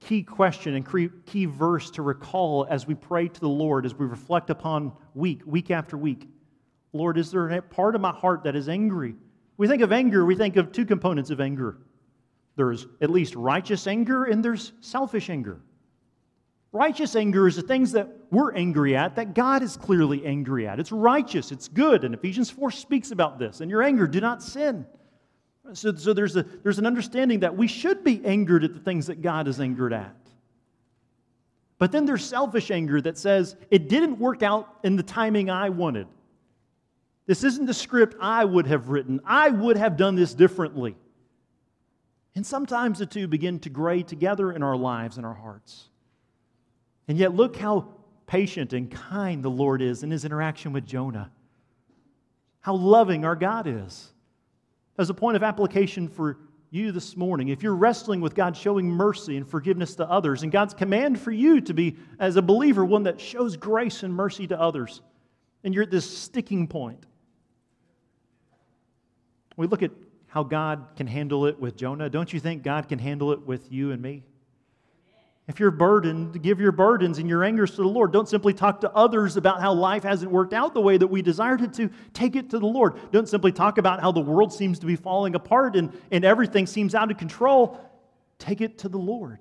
key 0.00 0.22
question 0.22 0.74
and 0.74 1.24
key 1.24 1.46
verse 1.46 1.90
to 1.92 2.02
recall 2.02 2.66
as 2.68 2.86
we 2.86 2.94
pray 2.94 3.28
to 3.28 3.40
the 3.40 3.48
Lord, 3.48 3.86
as 3.86 3.94
we 3.94 4.04
reflect 4.04 4.50
upon 4.50 4.92
week, 5.14 5.40
week 5.46 5.70
after 5.70 5.96
week. 5.96 6.28
Lord, 6.92 7.16
is 7.16 7.30
there 7.30 7.48
a 7.48 7.62
part 7.62 7.94
of 7.94 8.02
my 8.02 8.12
heart 8.12 8.44
that 8.44 8.54
is 8.54 8.68
angry? 8.68 9.14
We 9.56 9.66
think 9.66 9.82
of 9.82 9.92
anger, 9.92 10.24
we 10.26 10.34
think 10.34 10.56
of 10.56 10.72
two 10.72 10.84
components 10.84 11.30
of 11.30 11.40
anger. 11.40 11.78
There's 12.56 12.86
at 13.00 13.10
least 13.10 13.34
righteous 13.34 13.86
anger 13.86 14.24
and 14.24 14.44
there's 14.44 14.72
selfish 14.80 15.30
anger. 15.30 15.60
Righteous 16.74 17.14
anger 17.14 17.46
is 17.46 17.54
the 17.54 17.62
things 17.62 17.92
that 17.92 18.08
we're 18.32 18.52
angry 18.52 18.96
at 18.96 19.14
that 19.14 19.32
God 19.32 19.62
is 19.62 19.76
clearly 19.76 20.26
angry 20.26 20.66
at. 20.66 20.80
It's 20.80 20.90
righteous, 20.90 21.52
it's 21.52 21.68
good, 21.68 22.02
and 22.02 22.12
Ephesians 22.12 22.50
4 22.50 22.72
speaks 22.72 23.12
about 23.12 23.38
this. 23.38 23.60
And 23.60 23.70
your 23.70 23.80
anger, 23.80 24.08
do 24.08 24.20
not 24.20 24.42
sin. 24.42 24.84
So, 25.72 25.94
so 25.94 26.12
there's, 26.12 26.34
a, 26.34 26.42
there's 26.42 26.80
an 26.80 26.86
understanding 26.86 27.40
that 27.40 27.56
we 27.56 27.68
should 27.68 28.02
be 28.02 28.20
angered 28.26 28.64
at 28.64 28.74
the 28.74 28.80
things 28.80 29.06
that 29.06 29.22
God 29.22 29.46
is 29.46 29.60
angered 29.60 29.92
at. 29.92 30.16
But 31.78 31.92
then 31.92 32.06
there's 32.06 32.24
selfish 32.24 32.72
anger 32.72 33.00
that 33.02 33.18
says, 33.18 33.54
it 33.70 33.88
didn't 33.88 34.18
work 34.18 34.42
out 34.42 34.80
in 34.82 34.96
the 34.96 35.04
timing 35.04 35.50
I 35.50 35.68
wanted. 35.68 36.08
This 37.26 37.44
isn't 37.44 37.66
the 37.66 37.74
script 37.74 38.16
I 38.20 38.44
would 38.44 38.66
have 38.66 38.88
written. 38.88 39.20
I 39.24 39.48
would 39.48 39.76
have 39.76 39.96
done 39.96 40.16
this 40.16 40.34
differently. 40.34 40.96
And 42.34 42.44
sometimes 42.44 42.98
the 42.98 43.06
two 43.06 43.28
begin 43.28 43.60
to 43.60 43.70
gray 43.70 44.02
together 44.02 44.50
in 44.50 44.64
our 44.64 44.76
lives 44.76 45.18
and 45.18 45.24
our 45.24 45.34
hearts. 45.34 45.90
And 47.08 47.18
yet, 47.18 47.34
look 47.34 47.56
how 47.56 47.88
patient 48.26 48.72
and 48.72 48.90
kind 48.90 49.42
the 49.42 49.50
Lord 49.50 49.82
is 49.82 50.02
in 50.02 50.10
his 50.10 50.24
interaction 50.24 50.72
with 50.72 50.86
Jonah. 50.86 51.30
How 52.60 52.74
loving 52.74 53.24
our 53.24 53.36
God 53.36 53.66
is. 53.66 54.12
As 54.96 55.10
a 55.10 55.14
point 55.14 55.36
of 55.36 55.42
application 55.42 56.08
for 56.08 56.38
you 56.70 56.92
this 56.92 57.16
morning, 57.16 57.48
if 57.48 57.62
you're 57.62 57.74
wrestling 57.74 58.20
with 58.20 58.34
God 58.34 58.56
showing 58.56 58.88
mercy 58.88 59.36
and 59.36 59.46
forgiveness 59.46 59.94
to 59.96 60.10
others, 60.10 60.42
and 60.42 60.50
God's 60.50 60.74
command 60.74 61.20
for 61.20 61.30
you 61.30 61.60
to 61.60 61.74
be, 61.74 61.96
as 62.18 62.36
a 62.36 62.42
believer, 62.42 62.84
one 62.84 63.02
that 63.04 63.20
shows 63.20 63.56
grace 63.56 64.02
and 64.02 64.14
mercy 64.14 64.46
to 64.46 64.60
others, 64.60 65.02
and 65.62 65.74
you're 65.74 65.84
at 65.84 65.90
this 65.90 66.08
sticking 66.18 66.66
point, 66.66 67.04
we 69.56 69.66
look 69.66 69.82
at 69.82 69.92
how 70.26 70.42
God 70.42 70.86
can 70.96 71.06
handle 71.06 71.46
it 71.46 71.60
with 71.60 71.76
Jonah. 71.76 72.10
Don't 72.10 72.32
you 72.32 72.40
think 72.40 72.64
God 72.64 72.88
can 72.88 72.98
handle 72.98 73.32
it 73.32 73.46
with 73.46 73.70
you 73.70 73.92
and 73.92 74.02
me? 74.02 74.24
If 75.46 75.60
you're 75.60 75.70
burdened, 75.70 76.40
give 76.42 76.58
your 76.58 76.72
burdens 76.72 77.18
and 77.18 77.28
your 77.28 77.44
angers 77.44 77.72
to 77.72 77.82
the 77.82 77.88
Lord. 77.88 78.12
Don't 78.12 78.28
simply 78.28 78.54
talk 78.54 78.80
to 78.80 78.90
others 78.92 79.36
about 79.36 79.60
how 79.60 79.74
life 79.74 80.02
hasn't 80.02 80.30
worked 80.30 80.54
out 80.54 80.72
the 80.72 80.80
way 80.80 80.96
that 80.96 81.06
we 81.06 81.20
desired 81.20 81.60
it 81.60 81.74
to. 81.74 81.90
Take 82.14 82.34
it 82.34 82.50
to 82.50 82.58
the 82.58 82.66
Lord. 82.66 82.94
Don't 83.12 83.28
simply 83.28 83.52
talk 83.52 83.76
about 83.76 84.00
how 84.00 84.10
the 84.10 84.20
world 84.20 84.54
seems 84.54 84.78
to 84.78 84.86
be 84.86 84.96
falling 84.96 85.34
apart 85.34 85.76
and, 85.76 85.92
and 86.10 86.24
everything 86.24 86.66
seems 86.66 86.94
out 86.94 87.10
of 87.10 87.18
control. 87.18 87.78
Take 88.38 88.62
it 88.62 88.78
to 88.78 88.88
the 88.88 88.98
Lord. 88.98 89.40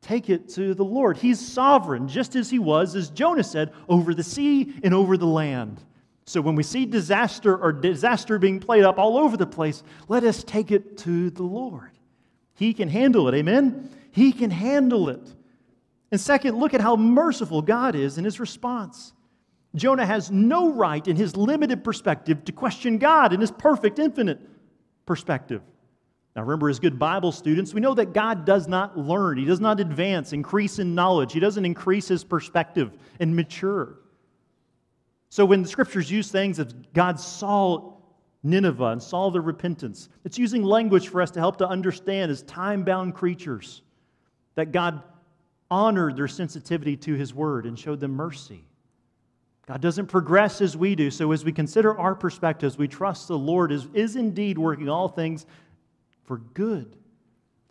Take 0.00 0.30
it 0.30 0.48
to 0.50 0.74
the 0.74 0.84
Lord. 0.84 1.18
He's 1.18 1.38
sovereign, 1.38 2.08
just 2.08 2.34
as 2.34 2.48
he 2.48 2.58
was, 2.58 2.96
as 2.96 3.10
Jonah 3.10 3.44
said, 3.44 3.72
over 3.90 4.14
the 4.14 4.22
sea 4.22 4.74
and 4.82 4.94
over 4.94 5.18
the 5.18 5.26
land. 5.26 5.82
So 6.24 6.40
when 6.40 6.54
we 6.54 6.62
see 6.62 6.86
disaster 6.86 7.56
or 7.56 7.72
disaster 7.72 8.38
being 8.38 8.60
played 8.60 8.84
up 8.84 8.98
all 8.98 9.18
over 9.18 9.36
the 9.36 9.46
place, 9.46 9.82
let 10.08 10.24
us 10.24 10.44
take 10.44 10.70
it 10.70 10.96
to 10.98 11.28
the 11.30 11.42
Lord. 11.42 11.90
He 12.54 12.72
can 12.72 12.88
handle 12.88 13.28
it. 13.28 13.34
Amen? 13.34 13.90
He 14.18 14.32
can 14.32 14.50
handle 14.50 15.08
it. 15.10 15.34
And 16.10 16.20
second, 16.20 16.58
look 16.58 16.74
at 16.74 16.80
how 16.80 16.96
merciful 16.96 17.62
God 17.62 17.94
is 17.94 18.18
in 18.18 18.24
his 18.24 18.40
response. 18.40 19.12
Jonah 19.76 20.04
has 20.04 20.28
no 20.30 20.72
right 20.72 21.06
in 21.06 21.14
his 21.14 21.36
limited 21.36 21.84
perspective 21.84 22.44
to 22.44 22.52
question 22.52 22.98
God 22.98 23.32
in 23.32 23.40
his 23.40 23.52
perfect, 23.52 24.00
infinite 24.00 24.40
perspective. 25.06 25.62
Now, 26.34 26.42
remember, 26.42 26.68
as 26.68 26.80
good 26.80 26.98
Bible 26.98 27.30
students, 27.30 27.72
we 27.72 27.80
know 27.80 27.94
that 27.94 28.12
God 28.12 28.44
does 28.44 28.66
not 28.66 28.98
learn, 28.98 29.38
He 29.38 29.44
does 29.44 29.60
not 29.60 29.80
advance, 29.80 30.32
increase 30.32 30.78
in 30.78 30.94
knowledge, 30.94 31.32
He 31.32 31.40
doesn't 31.40 31.64
increase 31.64 32.08
His 32.08 32.24
perspective 32.24 32.96
and 33.20 33.34
mature. 33.34 34.00
So, 35.30 35.44
when 35.44 35.62
the 35.62 35.68
scriptures 35.68 36.10
use 36.10 36.30
things 36.30 36.58
as 36.60 36.72
God 36.92 37.18
saw 37.18 37.94
Nineveh 38.42 38.86
and 38.86 39.02
saw 39.02 39.30
their 39.30 39.42
repentance, 39.42 40.08
it's 40.24 40.38
using 40.38 40.62
language 40.62 41.08
for 41.08 41.22
us 41.22 41.30
to 41.32 41.40
help 41.40 41.56
to 41.58 41.68
understand 41.68 42.30
as 42.30 42.42
time 42.42 42.84
bound 42.84 43.14
creatures 43.14 43.82
that 44.58 44.72
God 44.72 45.00
honored 45.70 46.16
their 46.16 46.26
sensitivity 46.26 46.96
to 46.96 47.14
His 47.14 47.32
word 47.32 47.64
and 47.64 47.78
showed 47.78 48.00
them 48.00 48.10
mercy. 48.10 48.64
God 49.68 49.80
doesn't 49.80 50.08
progress 50.08 50.60
as 50.60 50.76
we 50.76 50.96
do. 50.96 51.12
So, 51.12 51.30
as 51.30 51.44
we 51.44 51.52
consider 51.52 51.96
our 51.96 52.16
perspectives, 52.16 52.76
we 52.76 52.88
trust 52.88 53.28
the 53.28 53.38
Lord 53.38 53.70
is, 53.70 53.86
is 53.94 54.16
indeed 54.16 54.58
working 54.58 54.88
all 54.88 55.06
things 55.06 55.46
for 56.24 56.38
good 56.38 56.96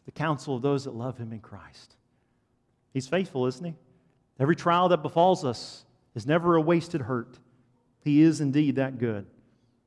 the 0.06 0.14
counsel 0.14 0.56
of 0.56 0.62
those 0.62 0.86
that 0.86 0.96
love 0.96 1.18
him 1.18 1.34
in 1.34 1.42
Christ. 1.42 1.98
He's 2.94 3.10
faithful, 3.10 3.48
isn't 3.48 3.66
he? 3.66 3.74
Every 4.40 4.56
trial 4.56 4.88
that 4.88 5.02
befalls 5.02 5.44
us 5.44 5.84
is 6.16 6.26
never 6.26 6.56
a 6.56 6.62
wasted 6.62 7.02
hurt. 7.02 7.38
He 8.06 8.22
is 8.22 8.40
indeed 8.40 8.78
that 8.78 8.98
good. 8.98 9.26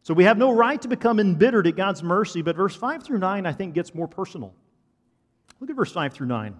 So 0.02 0.12
we 0.12 0.24
have 0.24 0.36
no 0.36 0.52
right 0.52 0.82
to 0.82 0.88
become 0.88 1.18
embittered 1.18 1.66
at 1.66 1.76
God's 1.76 2.02
mercy, 2.02 2.42
but 2.42 2.56
verse 2.56 2.76
5 2.76 3.02
through 3.02 3.20
9, 3.20 3.46
I 3.46 3.52
think, 3.52 3.72
gets 3.72 3.94
more 3.94 4.06
personal. 4.06 4.54
Look 5.60 5.70
at 5.70 5.76
verse 5.76 5.92
5 5.92 6.12
through 6.12 6.26
9. 6.26 6.54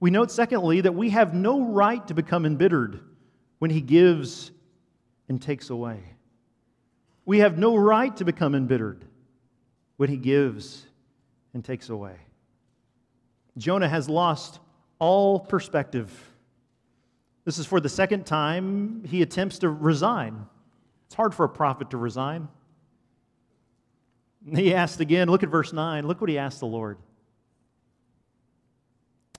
We 0.00 0.10
note, 0.10 0.30
secondly, 0.30 0.80
that 0.80 0.94
we 0.94 1.10
have 1.10 1.34
no 1.34 1.62
right 1.62 2.04
to 2.08 2.14
become 2.14 2.46
embittered 2.46 3.00
when 3.58 3.70
He 3.70 3.80
gives 3.80 4.50
and 5.28 5.40
takes 5.40 5.70
away. 5.70 6.02
We 7.26 7.40
have 7.40 7.58
no 7.58 7.76
right 7.76 8.16
to 8.16 8.24
become 8.24 8.54
embittered 8.54 9.04
when 9.98 10.08
He 10.08 10.16
gives 10.16 10.86
and 11.52 11.64
takes 11.64 11.90
away. 11.90 12.16
Jonah 13.58 13.88
has 13.88 14.08
lost 14.08 14.58
all 14.98 15.40
perspective. 15.40 16.10
This 17.44 17.58
is 17.58 17.66
for 17.66 17.80
the 17.80 17.88
second 17.88 18.26
time 18.26 19.02
he 19.04 19.22
attempts 19.22 19.58
to 19.60 19.68
resign. 19.68 20.46
It's 21.06 21.14
hard 21.14 21.34
for 21.34 21.44
a 21.44 21.48
prophet 21.48 21.90
to 21.90 21.96
resign. 21.96 22.48
He 24.54 24.74
asked 24.74 25.00
again, 25.00 25.28
look 25.28 25.42
at 25.42 25.48
verse 25.48 25.72
9. 25.72 26.06
Look 26.06 26.20
what 26.20 26.30
he 26.30 26.38
asked 26.38 26.60
the 26.60 26.66
Lord. 26.66 26.98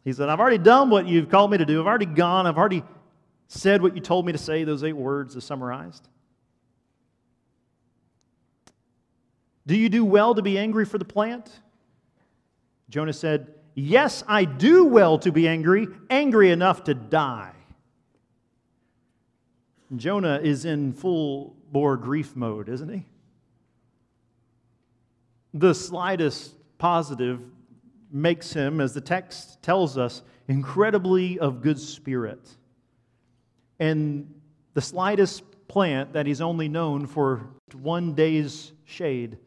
He 0.03 0.13
said, 0.13 0.29
I've 0.29 0.39
already 0.39 0.58
done 0.58 0.89
what 0.89 1.08
you've 1.08 1.29
called 1.29 1.51
me 1.51 1.58
to 1.58 1.65
do. 1.65 1.79
I've 1.79 1.88
already 1.88 2.05
gone. 2.08 2.48
I've 2.48 2.58
already 2.58 2.84
said 3.48 3.81
what 3.81 3.96
you 3.96 4.01
told 4.01 4.25
me 4.25 4.31
to 4.31 4.38
say, 4.38 4.63
those 4.63 4.84
eight 4.84 4.96
words 4.96 5.36
are 5.36 5.41
summarized. 5.41 6.08
Do 9.67 9.77
you 9.77 9.89
do 9.89 10.03
well 10.03 10.34
to 10.36 10.41
be 10.41 10.58
angry 10.58 10.86
for 10.86 10.98
the 10.98 11.05
plant? 11.05 11.51
Jonah 12.89 13.13
said, 13.13 13.53
Yes, 13.74 14.24
I 14.27 14.43
do 14.43 14.86
well 14.86 15.17
to 15.20 15.31
be 15.31 15.48
angry, 15.48 15.88
angry 16.10 16.51
enough 16.51 16.84
to 16.86 16.93
die. 16.93 17.53
Jonah 19.96 20.39
is 20.41 20.65
in 20.65 20.93
full 20.93 21.55
bore 21.72 21.96
grief 21.96 22.36
mode, 22.36 22.67
isn't 22.70 22.89
he? 22.89 23.05
The 25.53 25.74
slightest 25.74 26.53
positive 26.77 27.39
makes 28.12 28.53
him, 28.53 28.82
as 28.82 28.94
the 28.94 29.01
text 29.01 29.62
tells 29.62 29.98
us, 29.98 30.24
incredibly 30.48 31.39
of 31.39 31.62
good 31.62 31.80
spirit. 31.80 32.58
And 33.80 34.34
the 34.74 34.82
slightest 34.82 35.44
plant 35.68 36.13
that 36.13 36.25
he's 36.25 36.41
only 36.41 36.68
known 36.68 37.08
for 37.08 37.48
one 37.74 38.13
day's 38.13 38.74
shade 38.86 39.38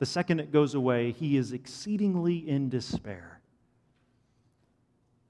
the 0.00 0.06
second 0.06 0.40
it 0.40 0.50
goes 0.50 0.74
away, 0.74 1.12
he 1.12 1.36
is 1.36 1.52
exceedingly 1.52 2.48
in 2.48 2.70
despair. 2.70 3.38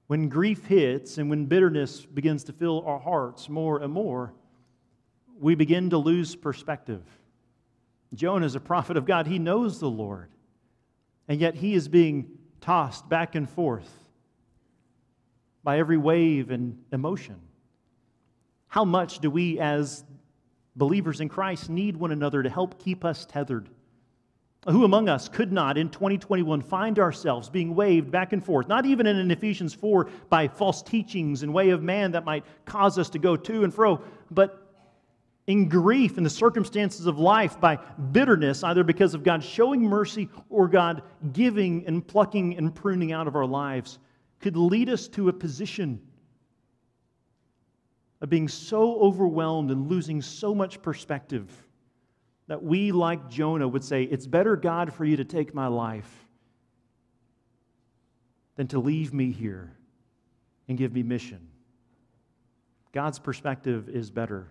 When 0.07 0.29
grief 0.29 0.65
hits 0.65 1.17
and 1.17 1.29
when 1.29 1.45
bitterness 1.45 2.05
begins 2.05 2.45
to 2.45 2.53
fill 2.53 2.81
our 2.85 2.97
hearts 2.97 3.49
more 3.49 3.81
and 3.81 3.91
more, 3.91 4.33
we 5.37 5.55
begin 5.55 5.89
to 5.89 5.97
lose 5.97 6.37
perspective. 6.37 7.03
Jonah 8.13 8.45
is 8.45 8.55
a 8.55 8.61
prophet 8.61 8.95
of 8.95 9.05
God. 9.05 9.27
He 9.27 9.39
knows 9.39 9.79
the 9.79 9.89
Lord. 9.89 10.29
And 11.27 11.41
yet 11.41 11.55
he 11.55 11.73
is 11.73 11.89
being 11.89 12.29
tossed 12.61 13.09
back 13.09 13.35
and 13.35 13.49
forth 13.49 13.89
by 15.63 15.79
every 15.79 15.97
wave 15.97 16.49
and 16.51 16.77
emotion. 16.91 17.39
How 18.67 18.85
much 18.85 19.19
do 19.19 19.29
we, 19.29 19.59
as 19.59 20.03
believers 20.75 21.19
in 21.19 21.27
Christ, 21.27 21.69
need 21.69 21.97
one 21.97 22.11
another 22.11 22.41
to 22.41 22.49
help 22.49 22.81
keep 22.81 23.03
us 23.03 23.25
tethered? 23.25 23.69
Who 24.69 24.85
among 24.85 25.09
us 25.09 25.27
could 25.27 25.51
not 25.51 25.77
in 25.77 25.89
2021 25.89 26.61
find 26.61 26.99
ourselves 26.99 27.49
being 27.49 27.73
waved 27.73 28.11
back 28.11 28.31
and 28.31 28.43
forth, 28.43 28.67
not 28.67 28.85
even 28.85 29.07
in 29.07 29.31
Ephesians 29.31 29.73
4 29.73 30.07
by 30.29 30.47
false 30.47 30.83
teachings 30.83 31.41
and 31.41 31.51
way 31.51 31.71
of 31.71 31.81
man 31.81 32.11
that 32.11 32.25
might 32.25 32.45
cause 32.65 32.99
us 32.99 33.09
to 33.09 33.19
go 33.19 33.35
to 33.35 33.63
and 33.63 33.73
fro, 33.73 34.01
but 34.29 34.60
in 35.51 35.67
grief 35.67 36.17
in 36.17 36.23
the 36.23 36.29
circumstances 36.29 37.07
of 37.07 37.19
life 37.19 37.59
by 37.59 37.77
bitterness, 38.11 38.63
either 38.63 38.83
because 38.83 39.13
of 39.13 39.23
God 39.23 39.43
showing 39.43 39.81
mercy 39.81 40.29
or 40.49 40.67
God 40.67 41.03
giving 41.33 41.85
and 41.87 42.07
plucking 42.07 42.57
and 42.57 42.73
pruning 42.73 43.11
out 43.11 43.27
of 43.27 43.35
our 43.35 43.45
lives, 43.45 43.99
could 44.39 44.55
lead 44.55 44.87
us 44.87 45.07
to 45.09 45.27
a 45.27 45.33
position 45.33 46.01
of 48.21 48.29
being 48.29 48.47
so 48.47 48.99
overwhelmed 49.01 49.71
and 49.71 49.89
losing 49.89 50.21
so 50.21 50.55
much 50.55 50.81
perspective 50.81 51.49
that 52.47 52.63
we, 52.63 52.91
like 52.91 53.29
Jonah, 53.29 53.67
would 53.67 53.83
say, 53.83 54.03
It's 54.03 54.27
better, 54.27 54.55
God, 54.55 54.93
for 54.93 55.03
you 55.03 55.17
to 55.17 55.25
take 55.25 55.53
my 55.53 55.67
life 55.67 56.09
than 58.55 58.67
to 58.67 58.79
leave 58.79 59.13
me 59.13 59.31
here 59.31 59.75
and 60.67 60.77
give 60.77 60.93
me 60.93 61.03
mission. 61.03 61.47
God's 62.93 63.19
perspective 63.19 63.89
is 63.89 64.11
better. 64.11 64.47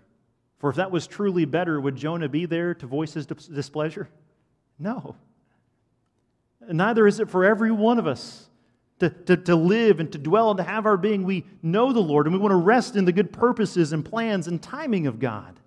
For 0.61 0.71
if 0.71 0.77
that 0.77 0.91
was 0.91 1.07
truly 1.07 1.47
better, 1.47 1.81
would 1.81 1.97
Jonah 1.97 2.29
be 2.29 2.47
there 2.47 2.75
to 2.75 2.87
voice 2.87 3.15
his 3.15 3.27
displeasure? 3.27 4.09
No. 4.79 5.17
neither 6.71 7.07
is 7.07 7.19
it 7.19 7.29
for 7.29 7.45
every 7.45 7.73
one 7.73 7.99
of 7.99 8.07
us 8.07 8.49
to, 9.01 9.09
to, 9.09 9.37
to 9.37 9.57
live 9.57 10.01
and 10.01 10.13
to 10.13 10.19
dwell 10.19 10.51
and 10.51 10.59
to 10.59 10.63
have 10.63 10.87
our 10.87 10.97
being. 10.97 11.25
We 11.25 11.47
know 11.63 11.93
the 11.93 12.01
Lord 12.01 12.27
and 12.27 12.35
we 12.35 12.41
want 12.41 12.53
to 12.53 12.57
rest 12.57 12.97
in 12.97 13.07
the 13.07 13.13
good 13.13 13.33
purposes 13.33 13.93
and 13.93 14.05
plans 14.05 14.47
and 14.47 14.63
timing 14.63 15.07
of 15.07 15.19
God. 15.19 15.59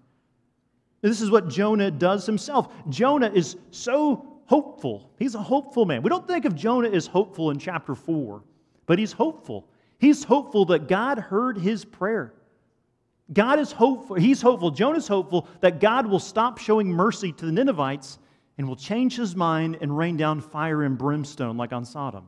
This 1.01 1.21
is 1.21 1.29
what 1.29 1.49
Jonah 1.49 1.91
does 1.91 2.25
himself. 2.25 2.71
Jonah 2.89 3.31
is 3.33 3.57
so 3.71 4.39
hopeful. 4.45 5.11
He's 5.17 5.35
a 5.35 5.41
hopeful 5.41 5.85
man. 5.85 6.01
We 6.03 6.09
don't 6.09 6.27
think 6.27 6.45
of 6.45 6.55
Jonah 6.55 6.89
as 6.89 7.07
hopeful 7.07 7.49
in 7.49 7.57
chapter 7.57 7.95
4, 7.95 8.43
but 8.85 8.99
he's 8.99 9.11
hopeful. 9.11 9.67
He's 9.97 10.23
hopeful 10.23 10.65
that 10.65 10.87
God 10.87 11.17
heard 11.17 11.57
his 11.57 11.83
prayer. 11.83 12.33
God 13.31 13.59
is 13.59 13.71
hopeful. 13.71 14.17
He's 14.17 14.41
hopeful. 14.41 14.71
Jonah's 14.71 15.07
hopeful 15.07 15.47
that 15.61 15.79
God 15.79 16.07
will 16.07 16.19
stop 16.19 16.57
showing 16.57 16.89
mercy 16.91 17.31
to 17.31 17.45
the 17.45 17.51
Ninevites 17.51 18.19
and 18.57 18.67
will 18.67 18.75
change 18.75 19.15
his 19.15 19.35
mind 19.35 19.77
and 19.81 19.97
rain 19.97 20.17
down 20.17 20.41
fire 20.41 20.83
and 20.83 20.97
brimstone 20.97 21.55
like 21.57 21.71
on 21.71 21.85
Sodom. 21.85 22.27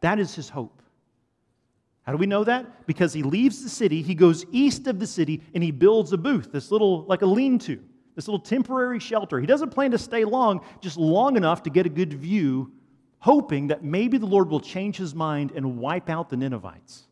That 0.00 0.18
is 0.18 0.34
his 0.34 0.48
hope. 0.48 0.82
How 2.02 2.12
do 2.12 2.18
we 2.18 2.26
know 2.26 2.44
that? 2.44 2.86
Because 2.86 3.12
he 3.12 3.22
leaves 3.22 3.62
the 3.62 3.68
city, 3.68 4.02
he 4.02 4.14
goes 4.14 4.46
east 4.50 4.86
of 4.86 4.98
the 4.98 5.06
city, 5.06 5.42
and 5.54 5.62
he 5.62 5.70
builds 5.70 6.12
a 6.12 6.18
booth, 6.18 6.50
this 6.50 6.70
little, 6.70 7.04
like 7.04 7.22
a 7.22 7.26
lean 7.26 7.58
to, 7.60 7.78
this 8.16 8.26
little 8.26 8.40
temporary 8.40 8.98
shelter. 8.98 9.38
He 9.38 9.46
doesn't 9.46 9.70
plan 9.70 9.90
to 9.90 9.98
stay 9.98 10.24
long, 10.24 10.64
just 10.80 10.96
long 10.96 11.36
enough 11.36 11.62
to 11.64 11.70
get 11.70 11.86
a 11.86 11.90
good 11.90 12.14
view, 12.14 12.72
hoping 13.18 13.68
that 13.68 13.84
maybe 13.84 14.16
the 14.16 14.26
Lord 14.26 14.48
will 14.48 14.60
change 14.60 14.96
his 14.96 15.14
mind 15.14 15.52
and 15.54 15.76
wipe 15.78 16.08
out 16.08 16.30
the 16.30 16.36
Ninevites. 16.36 17.06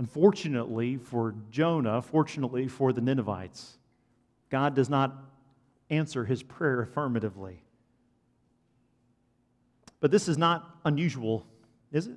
Unfortunately 0.00 0.96
for 0.96 1.34
Jonah, 1.50 2.00
fortunately 2.00 2.68
for 2.68 2.90
the 2.90 3.02
Ninevites, 3.02 3.76
God 4.48 4.74
does 4.74 4.88
not 4.88 5.14
answer 5.90 6.24
his 6.24 6.42
prayer 6.42 6.80
affirmatively. 6.80 7.62
But 10.00 10.10
this 10.10 10.26
is 10.26 10.38
not 10.38 10.74
unusual, 10.86 11.46
is 11.92 12.06
it? 12.06 12.16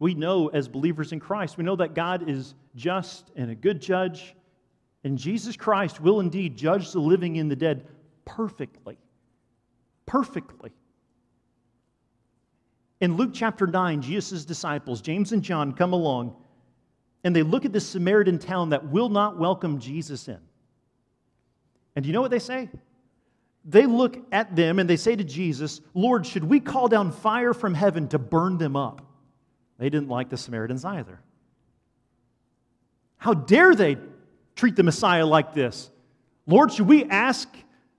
We 0.00 0.14
know 0.14 0.48
as 0.48 0.66
believers 0.66 1.12
in 1.12 1.20
Christ, 1.20 1.56
we 1.56 1.62
know 1.62 1.76
that 1.76 1.94
God 1.94 2.28
is 2.28 2.56
just 2.74 3.30
and 3.36 3.52
a 3.52 3.54
good 3.54 3.80
judge, 3.80 4.34
and 5.04 5.16
Jesus 5.16 5.56
Christ 5.56 6.00
will 6.00 6.18
indeed 6.18 6.56
judge 6.56 6.90
the 6.90 6.98
living 6.98 7.38
and 7.38 7.48
the 7.48 7.54
dead 7.54 7.86
perfectly. 8.24 8.98
Perfectly. 10.06 10.72
In 13.00 13.16
Luke 13.16 13.30
chapter 13.32 13.68
9, 13.68 14.02
Jesus' 14.02 14.44
disciples, 14.44 15.00
James 15.00 15.30
and 15.30 15.40
John, 15.40 15.72
come 15.72 15.92
along 15.92 16.34
and 17.24 17.34
they 17.34 17.42
look 17.42 17.64
at 17.64 17.72
this 17.72 17.86
Samaritan 17.88 18.38
town 18.38 18.70
that 18.70 18.88
will 18.88 19.08
not 19.08 19.38
welcome 19.38 19.80
Jesus 19.80 20.28
in. 20.28 20.38
And 21.96 22.02
do 22.02 22.06
you 22.08 22.12
know 22.12 22.20
what 22.20 22.30
they 22.30 22.38
say? 22.38 22.68
they 23.64 23.86
look 23.86 24.18
at 24.30 24.54
them 24.54 24.78
and 24.78 24.88
they 24.88 24.96
say 24.96 25.16
to 25.16 25.24
Jesus, 25.24 25.80
Lord, 25.94 26.26
should 26.26 26.44
we 26.44 26.60
call 26.60 26.88
down 26.88 27.12
fire 27.12 27.54
from 27.54 27.74
heaven 27.74 28.08
to 28.08 28.18
burn 28.18 28.58
them 28.58 28.76
up? 28.76 29.00
They 29.78 29.88
didn't 29.88 30.08
like 30.08 30.28
the 30.28 30.36
Samaritans 30.36 30.84
either. 30.84 31.20
How 33.16 33.32
dare 33.32 33.74
they 33.74 33.96
treat 34.54 34.76
the 34.76 34.82
Messiah 34.82 35.24
like 35.24 35.54
this? 35.54 35.90
Lord, 36.46 36.72
should 36.72 36.86
we 36.86 37.04
ask 37.04 37.48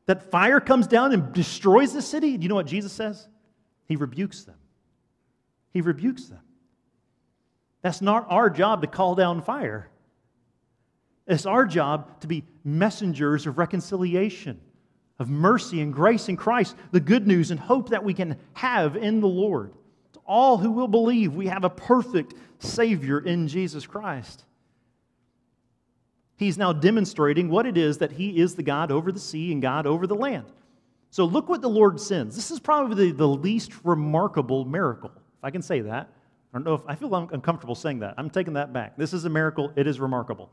that 0.06 0.30
fire 0.30 0.60
comes 0.60 0.86
down 0.86 1.14
and 1.14 1.34
destroys 1.34 1.94
the 1.94 2.02
city? 2.02 2.38
Do 2.38 2.44
you 2.44 2.50
know 2.50 2.56
what 2.56 2.68
Jesus 2.68 2.94
says? 2.94 3.28
He 3.88 3.96
rebukes 3.96 4.44
them. 4.44 4.56
He 5.74 5.82
rebukes 5.82 6.26
them. 6.26 6.40
That's 7.86 8.02
not 8.02 8.26
our 8.32 8.50
job 8.50 8.82
to 8.82 8.88
call 8.88 9.14
down 9.14 9.44
fire. 9.44 9.88
It's 11.28 11.46
our 11.46 11.68
job 11.68 12.20
to 12.22 12.28
be 12.28 12.44
messengers 12.64 13.46
of 13.46 13.60
reconciliation, 13.60 14.60
of 15.20 15.30
mercy 15.30 15.82
and 15.82 15.94
grace 15.94 16.28
in 16.28 16.36
Christ, 16.36 16.76
the 16.90 17.00
good 17.00 17.28
news 17.28 17.52
and 17.52 17.60
hope 17.60 17.90
that 17.90 18.04
we 18.04 18.16
can 18.16 18.38
have 18.54 18.96
in 18.96 19.22
the 19.22 19.28
Lord. 19.28 19.72
To 20.14 20.20
all 20.26 20.58
who 20.58 20.72
will 20.72 20.88
believe, 20.88 21.36
we 21.36 21.46
have 21.46 21.64
a 21.64 21.70
perfect 21.70 22.34
Savior 22.58 23.20
in 23.20 23.48
Jesus 23.48 23.86
Christ. 23.86 24.46
He's 26.38 26.58
now 26.58 26.74
demonstrating 26.74 27.50
what 27.50 27.68
it 27.68 27.78
is 27.78 28.00
that 28.00 28.14
He 28.14 28.40
is 28.40 28.56
the 28.56 28.64
God 28.64 28.90
over 28.90 29.12
the 29.12 29.20
sea 29.20 29.52
and 29.52 29.62
God 29.62 29.86
over 29.86 30.08
the 30.08 30.16
land. 30.16 30.48
So 31.12 31.26
look 31.26 31.50
what 31.50 31.62
the 31.62 31.70
Lord 31.70 32.02
sends. 32.02 32.36
This 32.36 32.50
is 32.50 32.60
probably 32.60 33.12
the, 33.12 33.16
the 33.16 33.28
least 33.28 33.74
remarkable 33.84 34.66
miracle, 34.66 35.12
if 35.14 35.44
I 35.44 35.52
can 35.52 35.62
say 35.62 35.82
that. 35.82 36.10
I 36.56 36.58
don't 36.58 36.64
know 36.64 36.74
if 36.76 36.84
I 36.88 36.96
feel 36.96 37.14
uncomfortable 37.14 37.76
saying 37.76 38.00
that. 38.00 38.14
I'm 38.18 38.30
taking 38.30 38.54
that 38.54 38.72
back. 38.72 38.96
This 38.96 39.12
is 39.12 39.26
a 39.26 39.30
miracle, 39.30 39.74
it 39.76 39.88
is 39.88 40.00
remarkable. 40.00 40.50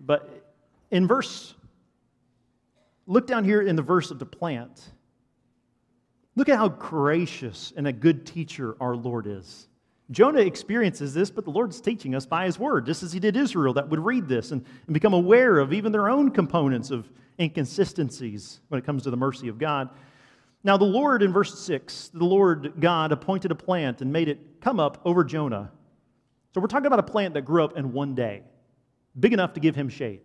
But 0.00 0.54
in 0.90 1.06
verse, 1.06 1.54
look 3.06 3.26
down 3.26 3.44
here 3.44 3.60
in 3.60 3.76
the 3.76 3.82
verse 3.82 4.10
of 4.10 4.18
the 4.18 4.24
plant. 4.24 4.92
Look 6.34 6.48
at 6.48 6.56
how 6.56 6.68
gracious 6.68 7.74
and 7.76 7.86
a 7.88 7.92
good 7.92 8.24
teacher 8.24 8.74
our 8.80 8.96
Lord 8.96 9.26
is. 9.26 9.68
Jonah 10.12 10.40
experiences 10.40 11.12
this, 11.12 11.30
but 11.30 11.44
the 11.44 11.50
Lord's 11.50 11.78
teaching 11.82 12.14
us 12.14 12.24
by 12.24 12.46
his 12.46 12.58
word, 12.58 12.86
just 12.86 13.02
as 13.02 13.12
he 13.12 13.20
did 13.20 13.36
Israel 13.36 13.74
that 13.74 13.90
would 13.90 14.00
read 14.00 14.28
this 14.28 14.50
and, 14.50 14.64
and 14.86 14.94
become 14.94 15.12
aware 15.12 15.58
of 15.58 15.74
even 15.74 15.92
their 15.92 16.08
own 16.08 16.30
components 16.30 16.90
of 16.90 17.06
inconsistencies 17.38 18.60
when 18.68 18.78
it 18.78 18.86
comes 18.86 19.02
to 19.02 19.10
the 19.10 19.16
mercy 19.18 19.48
of 19.48 19.58
God. 19.58 19.90
Now, 20.62 20.76
the 20.76 20.84
Lord, 20.84 21.22
in 21.22 21.32
verse 21.32 21.58
6, 21.58 22.10
the 22.12 22.24
Lord 22.24 22.74
God 22.78 23.12
appointed 23.12 23.50
a 23.50 23.54
plant 23.54 24.02
and 24.02 24.12
made 24.12 24.28
it 24.28 24.60
come 24.60 24.78
up 24.78 25.00
over 25.04 25.24
Jonah. 25.24 25.70
So 26.54 26.60
we're 26.60 26.66
talking 26.66 26.86
about 26.86 26.98
a 26.98 27.04
plant 27.04 27.34
that 27.34 27.42
grew 27.42 27.64
up 27.64 27.78
in 27.78 27.92
one 27.92 28.14
day, 28.14 28.42
big 29.18 29.32
enough 29.32 29.54
to 29.54 29.60
give 29.60 29.74
him 29.74 29.88
shade. 29.88 30.20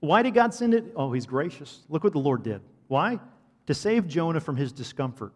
Why 0.00 0.22
did 0.22 0.34
God 0.34 0.54
send 0.54 0.74
it? 0.74 0.92
Oh, 0.96 1.12
he's 1.12 1.26
gracious. 1.26 1.82
Look 1.88 2.04
what 2.04 2.12
the 2.12 2.18
Lord 2.18 2.42
did. 2.42 2.62
Why? 2.88 3.18
To 3.66 3.74
save 3.74 4.06
Jonah 4.06 4.40
from 4.40 4.56
his 4.56 4.72
discomfort. 4.72 5.32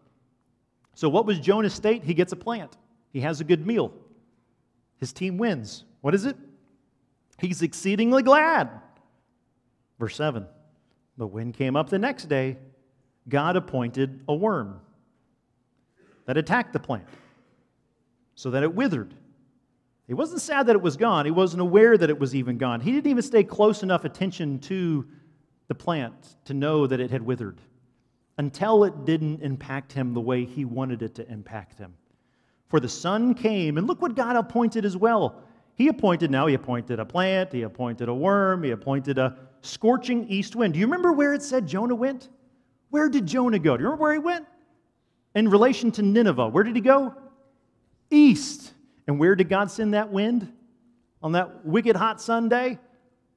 So, 0.93 1.09
what 1.09 1.25
was 1.25 1.39
Jonah's 1.39 1.73
state? 1.73 2.03
He 2.03 2.13
gets 2.13 2.33
a 2.33 2.35
plant, 2.35 2.77
he 3.11 3.21
has 3.21 3.41
a 3.41 3.43
good 3.43 3.65
meal. 3.65 3.93
His 4.97 5.13
team 5.13 5.37
wins. 5.37 5.85
What 6.01 6.13
is 6.13 6.25
it? 6.25 6.35
He's 7.39 7.61
exceedingly 7.61 8.21
glad. 8.21 8.69
Verse 9.97 10.15
7 10.15 10.45
The 11.19 11.27
wind 11.27 11.53
came 11.53 11.75
up 11.75 11.89
the 11.89 11.99
next 11.99 12.29
day. 12.29 12.57
God 13.27 13.57
appointed 13.57 14.21
a 14.29 14.33
worm 14.33 14.79
that 16.25 16.37
attacked 16.37 16.71
the 16.71 16.79
plant 16.79 17.05
so 18.35 18.51
that 18.51 18.63
it 18.63 18.73
withered. 18.73 19.13
He 20.07 20.13
wasn't 20.13 20.41
sad 20.41 20.67
that 20.67 20.77
it 20.77 20.81
was 20.81 20.95
gone. 20.95 21.25
He 21.25 21.31
wasn't 21.31 21.61
aware 21.61 21.97
that 21.97 22.09
it 22.09 22.17
was 22.17 22.33
even 22.33 22.57
gone. 22.57 22.79
He 22.79 22.93
didn't 22.93 23.07
even 23.11 23.21
stay 23.21 23.43
close 23.43 23.83
enough 23.83 24.05
attention 24.05 24.59
to 24.59 25.05
the 25.67 25.75
plant 25.75 26.37
to 26.45 26.53
know 26.53 26.87
that 26.87 27.01
it 27.01 27.11
had 27.11 27.21
withered 27.21 27.59
until 28.37 28.85
it 28.85 29.03
didn't 29.03 29.41
impact 29.41 29.91
him 29.91 30.13
the 30.13 30.21
way 30.21 30.45
he 30.45 30.63
wanted 30.63 31.01
it 31.01 31.15
to 31.15 31.29
impact 31.29 31.77
him. 31.77 31.93
For 32.69 32.79
the 32.79 32.87
sun 32.87 33.33
came, 33.33 33.77
and 33.77 33.87
look 33.87 34.01
what 34.01 34.15
God 34.15 34.37
appointed 34.37 34.85
as 34.85 34.95
well. 34.95 35.43
He 35.75 35.89
appointed, 35.89 36.31
now 36.31 36.47
he 36.47 36.53
appointed 36.53 36.97
a 36.99 37.05
plant, 37.05 37.51
he 37.51 37.63
appointed 37.63 38.07
a 38.07 38.13
worm, 38.13 38.63
he 38.63 38.71
appointed 38.71 39.17
a 39.17 39.48
scorching 39.61 40.27
east 40.27 40.55
wind. 40.55 40.73
Do 40.73 40.79
you 40.79 40.85
remember 40.85 41.11
where 41.11 41.33
it 41.33 41.43
said 41.43 41.67
Jonah 41.67 41.95
went? 41.95 42.29
Where 42.89 43.09
did 43.09 43.25
Jonah 43.25 43.59
go? 43.59 43.77
Do 43.77 43.83
you 43.83 43.87
remember 43.87 44.03
where 44.03 44.13
he 44.13 44.19
went? 44.19 44.45
In 45.35 45.49
relation 45.49 45.91
to 45.93 46.01
Nineveh, 46.01 46.47
where 46.47 46.63
did 46.63 46.75
he 46.75 46.81
go? 46.81 47.13
East. 48.09 48.73
And 49.07 49.19
where 49.19 49.35
did 49.35 49.49
God 49.49 49.69
send 49.71 49.93
that 49.93 50.11
wind? 50.11 50.51
On 51.21 51.33
that 51.33 51.65
wicked 51.65 51.95
hot 51.95 52.21
Sunday? 52.21 52.79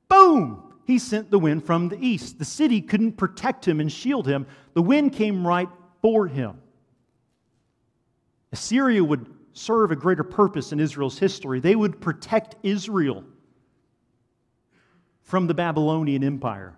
Boom! 0.09 0.73
he 0.85 0.99
sent 0.99 1.31
the 1.31 1.39
wind 1.39 1.65
from 1.65 1.89
the 1.89 1.99
east. 2.05 2.39
The 2.39 2.45
city 2.45 2.81
couldn't 2.81 3.13
protect 3.13 3.67
him 3.67 3.81
and 3.81 3.91
shield 3.91 4.27
him. 4.27 4.47
The 4.75 4.83
wind 4.83 5.13
came 5.13 5.47
right 5.47 5.69
for 6.01 6.27
him. 6.27 6.61
Assyria 8.53 9.03
would 9.03 9.27
serve 9.53 9.91
a 9.91 9.97
greater 9.97 10.25
purpose 10.25 10.73
in 10.73 10.81
Israel's 10.81 11.19
history. 11.19 11.61
They 11.61 11.77
would 11.77 12.01
protect 12.01 12.57
Israel 12.63 13.25
from 15.33 15.47
the 15.47 15.55
Babylonian 15.55 16.23
Empire. 16.23 16.75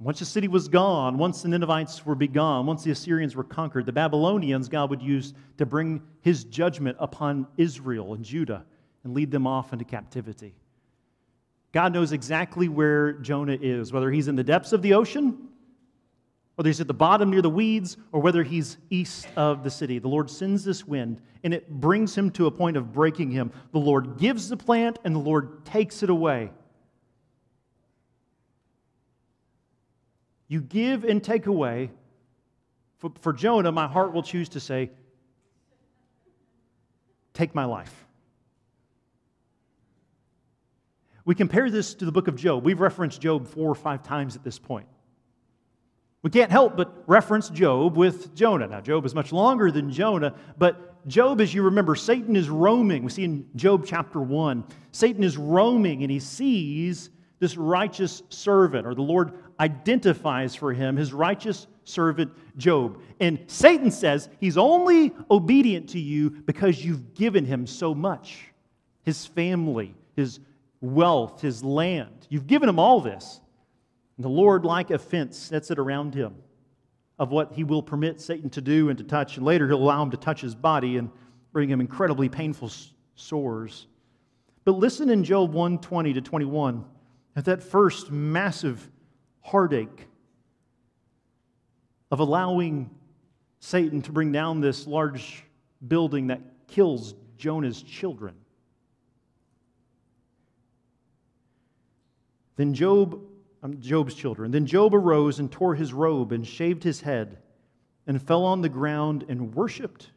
Once 0.00 0.18
the 0.18 0.24
city 0.24 0.48
was 0.48 0.66
gone, 0.66 1.16
once 1.16 1.42
the 1.42 1.48
Ninevites 1.48 2.04
were 2.04 2.16
begone, 2.16 2.66
once 2.66 2.82
the 2.82 2.90
Assyrians 2.90 3.36
were 3.36 3.44
conquered, 3.44 3.86
the 3.86 3.92
Babylonians 3.92 4.68
God 4.68 4.90
would 4.90 5.00
use 5.00 5.32
to 5.58 5.64
bring 5.64 6.02
his 6.22 6.42
judgment 6.42 6.96
upon 6.98 7.46
Israel 7.56 8.14
and 8.14 8.24
Judah 8.24 8.64
and 9.04 9.14
lead 9.14 9.30
them 9.30 9.46
off 9.46 9.72
into 9.72 9.84
captivity. 9.84 10.56
God 11.70 11.92
knows 11.92 12.10
exactly 12.10 12.68
where 12.68 13.12
Jonah 13.12 13.58
is, 13.60 13.92
whether 13.92 14.10
he's 14.10 14.26
in 14.26 14.34
the 14.34 14.42
depths 14.42 14.72
of 14.72 14.82
the 14.82 14.94
ocean, 14.94 15.46
whether 16.56 16.68
he's 16.68 16.80
at 16.80 16.88
the 16.88 16.94
bottom 16.94 17.30
near 17.30 17.42
the 17.42 17.48
weeds, 17.48 17.96
or 18.10 18.20
whether 18.20 18.42
he's 18.42 18.76
east 18.90 19.28
of 19.36 19.62
the 19.62 19.70
city. 19.70 20.00
The 20.00 20.08
Lord 20.08 20.28
sends 20.28 20.64
this 20.64 20.84
wind, 20.84 21.22
and 21.44 21.54
it 21.54 21.70
brings 21.70 22.18
him 22.18 22.32
to 22.32 22.46
a 22.46 22.50
point 22.50 22.76
of 22.76 22.92
breaking 22.92 23.30
him. 23.30 23.52
The 23.70 23.78
Lord 23.78 24.18
gives 24.18 24.48
the 24.48 24.56
plant, 24.56 24.98
and 25.04 25.14
the 25.14 25.20
Lord 25.20 25.64
takes 25.64 26.02
it 26.02 26.10
away. 26.10 26.50
You 30.48 30.60
give 30.60 31.04
and 31.04 31.22
take 31.22 31.46
away. 31.46 31.90
For, 32.98 33.12
for 33.20 33.32
Jonah, 33.32 33.72
my 33.72 33.86
heart 33.86 34.12
will 34.12 34.22
choose 34.22 34.48
to 34.50 34.60
say, 34.60 34.90
Take 37.34 37.54
my 37.54 37.66
life. 37.66 38.06
We 41.26 41.34
compare 41.34 41.70
this 41.70 41.92
to 41.94 42.06
the 42.06 42.12
book 42.12 42.28
of 42.28 42.36
Job. 42.36 42.64
We've 42.64 42.80
referenced 42.80 43.20
Job 43.20 43.46
four 43.46 43.70
or 43.70 43.74
five 43.74 44.02
times 44.02 44.36
at 44.36 44.44
this 44.44 44.58
point. 44.58 44.86
We 46.22 46.30
can't 46.30 46.50
help 46.50 46.76
but 46.76 47.04
reference 47.06 47.50
Job 47.50 47.96
with 47.96 48.34
Jonah. 48.34 48.68
Now, 48.68 48.80
Job 48.80 49.04
is 49.04 49.14
much 49.14 49.32
longer 49.32 49.70
than 49.70 49.92
Jonah, 49.92 50.34
but 50.56 51.06
Job, 51.06 51.40
as 51.40 51.52
you 51.52 51.62
remember, 51.62 51.94
Satan 51.94 52.36
is 52.36 52.48
roaming. 52.48 53.04
We 53.04 53.10
see 53.10 53.24
in 53.24 53.46
Job 53.54 53.84
chapter 53.86 54.20
1, 54.20 54.64
Satan 54.92 55.22
is 55.22 55.36
roaming 55.36 56.02
and 56.02 56.10
he 56.10 56.20
sees 56.20 57.10
this 57.38 57.56
righteous 57.56 58.22
servant, 58.28 58.86
or 58.86 58.94
the 58.94 59.02
Lord 59.02 59.32
identifies 59.60 60.54
for 60.54 60.72
him 60.72 60.96
his 60.96 61.12
righteous 61.12 61.66
servant 61.84 62.32
Job. 62.56 63.00
And 63.20 63.38
Satan 63.46 63.90
says 63.90 64.28
he's 64.40 64.58
only 64.58 65.12
obedient 65.30 65.90
to 65.90 66.00
you 66.00 66.30
because 66.30 66.84
you've 66.84 67.14
given 67.14 67.44
him 67.44 67.66
so 67.66 67.94
much 67.94 68.46
his 69.04 69.24
family, 69.24 69.94
his 70.16 70.40
wealth, 70.80 71.40
his 71.40 71.62
land. 71.62 72.26
You've 72.28 72.46
given 72.46 72.68
him 72.68 72.78
all 72.78 73.00
this. 73.00 73.40
And 74.16 74.24
the 74.24 74.30
Lord, 74.30 74.64
like 74.64 74.90
a 74.90 74.98
fence, 74.98 75.38
sets 75.38 75.70
it 75.70 75.78
around 75.78 76.14
him 76.14 76.34
of 77.18 77.30
what 77.30 77.52
he 77.52 77.64
will 77.64 77.82
permit 77.82 78.20
Satan 78.20 78.50
to 78.50 78.60
do 78.60 78.88
and 78.88 78.98
to 78.98 79.04
touch. 79.04 79.36
And 79.36 79.46
later, 79.46 79.68
he'll 79.68 79.82
allow 79.82 80.02
him 80.02 80.10
to 80.10 80.16
touch 80.16 80.40
his 80.40 80.54
body 80.54 80.96
and 80.96 81.10
bring 81.52 81.68
him 81.68 81.80
incredibly 81.80 82.28
painful 82.28 82.70
sores. 83.14 83.86
But 84.64 84.72
listen 84.72 85.08
in 85.10 85.22
Job 85.22 85.52
1 85.52 85.78
20 85.78 86.12
to 86.14 86.20
21 86.20 86.84
at 87.36 87.44
that 87.44 87.62
first 87.62 88.10
massive 88.10 88.90
heartache 89.42 90.08
of 92.10 92.18
allowing 92.20 92.90
Satan 93.60 94.00
to 94.02 94.12
bring 94.12 94.32
down 94.32 94.60
this 94.60 94.86
large 94.86 95.44
building 95.86 96.28
that 96.28 96.40
kills 96.66 97.14
Jonah's 97.36 97.82
children. 97.82 98.34
Then 102.56 102.72
Job, 102.72 103.20
um, 103.62 103.80
Job's 103.80 104.14
children, 104.14 104.50
then 104.50 104.64
Job 104.64 104.94
arose 104.94 105.38
and 105.38 105.52
tore 105.52 105.74
his 105.74 105.92
robe 105.92 106.32
and 106.32 106.46
shaved 106.46 106.82
his 106.82 107.02
head 107.02 107.36
and 108.06 108.20
fell 108.22 108.44
on 108.44 108.62
the 108.62 108.68
ground 108.68 109.26
and 109.28 109.54
worshiped. 109.54 110.10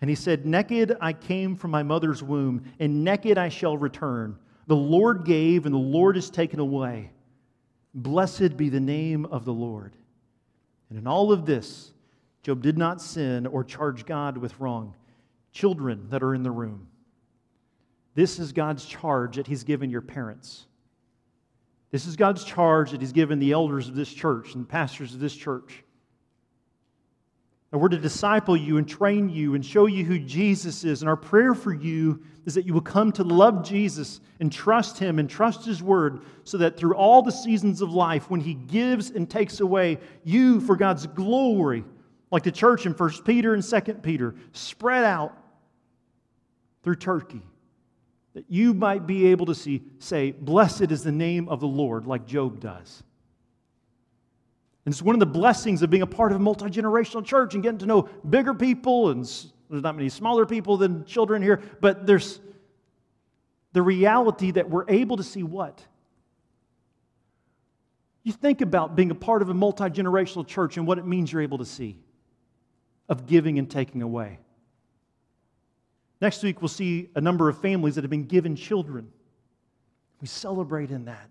And 0.00 0.10
he 0.10 0.16
said, 0.16 0.44
Naked 0.44 0.96
I 1.00 1.12
came 1.12 1.54
from 1.54 1.70
my 1.70 1.84
mother's 1.84 2.22
womb, 2.22 2.64
and 2.80 3.04
naked 3.04 3.38
I 3.38 3.48
shall 3.48 3.76
return. 3.76 4.36
The 4.66 4.76
Lord 4.76 5.24
gave, 5.24 5.66
and 5.66 5.74
the 5.74 5.78
Lord 5.78 6.16
is 6.16 6.30
taken 6.30 6.60
away. 6.60 7.10
Blessed 7.94 8.56
be 8.56 8.68
the 8.68 8.80
name 8.80 9.26
of 9.26 9.44
the 9.44 9.52
Lord. 9.52 9.94
And 10.88 10.98
in 10.98 11.06
all 11.06 11.32
of 11.32 11.46
this, 11.46 11.92
Job 12.42 12.62
did 12.62 12.76
not 12.76 13.00
sin 13.00 13.46
or 13.46 13.64
charge 13.64 14.04
God 14.06 14.36
with 14.36 14.58
wrong. 14.60 14.94
Children 15.52 16.08
that 16.10 16.22
are 16.22 16.34
in 16.34 16.42
the 16.42 16.50
room, 16.50 16.88
this 18.14 18.38
is 18.38 18.52
God's 18.52 18.84
charge 18.84 19.36
that 19.36 19.46
He's 19.46 19.64
given 19.64 19.90
your 19.90 20.00
parents 20.00 20.66
This 21.90 22.06
is 22.06 22.16
God's 22.16 22.42
charge 22.42 22.90
that 22.90 23.00
He's 23.00 23.12
given 23.12 23.38
the 23.38 23.52
elders 23.52 23.88
of 23.88 23.94
this 23.94 24.12
church 24.12 24.54
and 24.54 24.64
the 24.64 24.68
pastors 24.68 25.14
of 25.14 25.20
this 25.20 25.36
church. 25.36 25.84
And 27.74 27.82
we're 27.82 27.88
to 27.88 27.98
disciple 27.98 28.56
you 28.56 28.76
and 28.76 28.88
train 28.88 29.28
you 29.28 29.56
and 29.56 29.66
show 29.66 29.86
you 29.86 30.04
who 30.04 30.20
Jesus 30.20 30.84
is. 30.84 31.02
And 31.02 31.08
our 31.08 31.16
prayer 31.16 31.54
for 31.54 31.74
you 31.74 32.22
is 32.46 32.54
that 32.54 32.66
you 32.66 32.72
will 32.72 32.80
come 32.80 33.10
to 33.10 33.24
love 33.24 33.64
Jesus 33.64 34.20
and 34.38 34.52
trust 34.52 34.96
Him 34.96 35.18
and 35.18 35.28
trust 35.28 35.66
His 35.66 35.82
Word 35.82 36.22
so 36.44 36.56
that 36.58 36.76
through 36.76 36.94
all 36.94 37.20
the 37.20 37.32
seasons 37.32 37.82
of 37.82 37.90
life, 37.90 38.30
when 38.30 38.38
He 38.38 38.54
gives 38.54 39.10
and 39.10 39.28
takes 39.28 39.58
away, 39.58 39.98
you, 40.22 40.60
for 40.60 40.76
God's 40.76 41.08
glory, 41.08 41.82
like 42.30 42.44
the 42.44 42.52
church 42.52 42.86
in 42.86 42.92
1 42.92 43.10
Peter 43.24 43.54
and 43.54 43.64
2 43.64 43.80
Peter, 43.94 44.36
spread 44.52 45.02
out 45.02 45.36
through 46.84 46.94
Turkey, 46.94 47.42
that 48.34 48.44
you 48.48 48.72
might 48.72 49.04
be 49.04 49.26
able 49.26 49.46
to 49.46 49.54
see, 49.56 49.82
say, 49.98 50.30
Blessed 50.30 50.92
is 50.92 51.02
the 51.02 51.10
name 51.10 51.48
of 51.48 51.58
the 51.58 51.66
Lord, 51.66 52.06
like 52.06 52.24
Job 52.24 52.60
does. 52.60 53.02
And 54.84 54.92
it's 54.92 55.02
one 55.02 55.14
of 55.14 55.20
the 55.20 55.26
blessings 55.26 55.82
of 55.82 55.90
being 55.90 56.02
a 56.02 56.06
part 56.06 56.30
of 56.30 56.36
a 56.36 56.40
multi 56.40 56.66
generational 56.66 57.24
church 57.24 57.54
and 57.54 57.62
getting 57.62 57.78
to 57.78 57.86
know 57.86 58.08
bigger 58.28 58.52
people. 58.52 59.10
And 59.10 59.24
there's 59.70 59.82
not 59.82 59.96
many 59.96 60.10
smaller 60.10 60.44
people 60.44 60.76
than 60.76 61.04
children 61.04 61.42
here, 61.42 61.62
but 61.80 62.06
there's 62.06 62.40
the 63.72 63.82
reality 63.82 64.50
that 64.52 64.68
we're 64.68 64.88
able 64.88 65.16
to 65.16 65.22
see 65.22 65.42
what? 65.42 65.82
You 68.22 68.32
think 68.32 68.60
about 68.60 68.94
being 68.96 69.10
a 69.10 69.14
part 69.14 69.42
of 69.42 69.48
a 69.48 69.54
multi 69.54 69.84
generational 69.84 70.46
church 70.46 70.76
and 70.76 70.86
what 70.86 70.98
it 70.98 71.06
means 71.06 71.32
you're 71.32 71.42
able 71.42 71.58
to 71.58 71.64
see 71.64 71.98
of 73.08 73.26
giving 73.26 73.58
and 73.58 73.70
taking 73.70 74.02
away. 74.02 74.38
Next 76.20 76.42
week, 76.42 76.62
we'll 76.62 76.68
see 76.68 77.10
a 77.14 77.20
number 77.20 77.48
of 77.48 77.58
families 77.60 77.96
that 77.96 78.04
have 78.04 78.10
been 78.10 78.24
given 78.24 78.56
children. 78.56 79.10
We 80.20 80.26
celebrate 80.26 80.90
in 80.90 81.06
that 81.06 81.28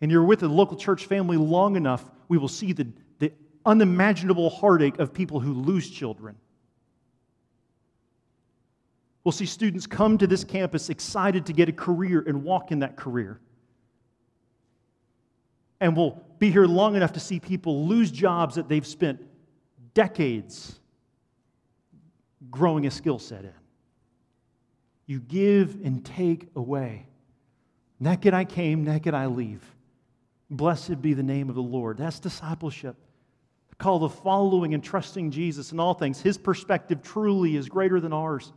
and 0.00 0.10
you're 0.10 0.24
with 0.24 0.42
a 0.42 0.48
local 0.48 0.76
church 0.76 1.06
family 1.06 1.36
long 1.36 1.76
enough, 1.76 2.10
we 2.28 2.38
will 2.38 2.48
see 2.48 2.72
the, 2.72 2.86
the 3.18 3.32
unimaginable 3.64 4.50
heartache 4.50 4.98
of 4.98 5.12
people 5.12 5.40
who 5.40 5.52
lose 5.52 5.90
children. 5.90 6.36
We'll 9.24 9.32
see 9.32 9.46
students 9.46 9.86
come 9.86 10.16
to 10.18 10.26
this 10.26 10.44
campus 10.44 10.88
excited 10.88 11.46
to 11.46 11.52
get 11.52 11.68
a 11.68 11.72
career 11.72 12.24
and 12.26 12.42
walk 12.42 12.72
in 12.72 12.78
that 12.78 12.96
career. 12.96 13.38
And 15.80 15.96
we'll 15.96 16.22
be 16.38 16.50
here 16.50 16.66
long 16.66 16.96
enough 16.96 17.12
to 17.14 17.20
see 17.20 17.38
people 17.38 17.86
lose 17.86 18.10
jobs 18.10 18.54
that 18.54 18.68
they've 18.68 18.86
spent 18.86 19.22
decades 19.92 20.78
growing 22.50 22.86
a 22.86 22.90
skill 22.90 23.18
set 23.18 23.44
in. 23.44 23.52
You 25.06 25.20
give 25.20 25.78
and 25.84 26.04
take 26.04 26.48
away. 26.54 27.06
Naked 27.98 28.32
I 28.32 28.44
came, 28.44 28.84
naked 28.84 29.12
I 29.12 29.26
leave. 29.26 29.62
Blessed 30.50 31.00
be 31.00 31.14
the 31.14 31.22
name 31.22 31.48
of 31.48 31.54
the 31.54 31.62
Lord. 31.62 31.98
That's 31.98 32.18
discipleship. 32.18 32.96
The 33.70 33.76
call 33.76 34.02
of 34.02 34.14
following 34.14 34.74
and 34.74 34.82
trusting 34.82 35.30
Jesus 35.30 35.70
in 35.70 35.78
all 35.78 35.94
things. 35.94 36.20
His 36.20 36.36
perspective 36.36 37.02
truly 37.02 37.56
is 37.56 37.68
greater 37.68 38.00
than 38.00 38.12
ours. 38.12 38.52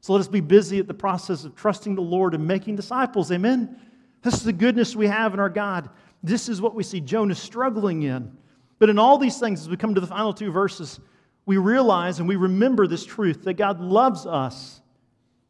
So 0.00 0.12
let 0.12 0.20
us 0.20 0.28
be 0.28 0.40
busy 0.40 0.78
at 0.78 0.86
the 0.86 0.94
process 0.94 1.44
of 1.44 1.54
trusting 1.54 1.94
the 1.94 2.02
Lord 2.02 2.34
and 2.34 2.46
making 2.46 2.76
disciples. 2.76 3.30
Amen. 3.32 3.76
This 4.22 4.34
is 4.34 4.44
the 4.44 4.52
goodness 4.52 4.94
we 4.94 5.08
have 5.08 5.34
in 5.34 5.40
our 5.40 5.48
God. 5.48 5.90
This 6.22 6.48
is 6.48 6.60
what 6.60 6.74
we 6.74 6.84
see 6.84 7.00
Jonah 7.00 7.34
struggling 7.34 8.02
in. 8.02 8.36
But 8.78 8.90
in 8.90 8.98
all 8.98 9.18
these 9.18 9.38
things, 9.38 9.60
as 9.60 9.68
we 9.68 9.76
come 9.76 9.94
to 9.94 10.00
the 10.00 10.06
final 10.06 10.32
two 10.32 10.52
verses, 10.52 11.00
we 11.46 11.56
realize 11.56 12.20
and 12.20 12.28
we 12.28 12.36
remember 12.36 12.86
this 12.86 13.04
truth 13.04 13.42
that 13.44 13.54
God 13.54 13.80
loves 13.80 14.26
us. 14.26 14.80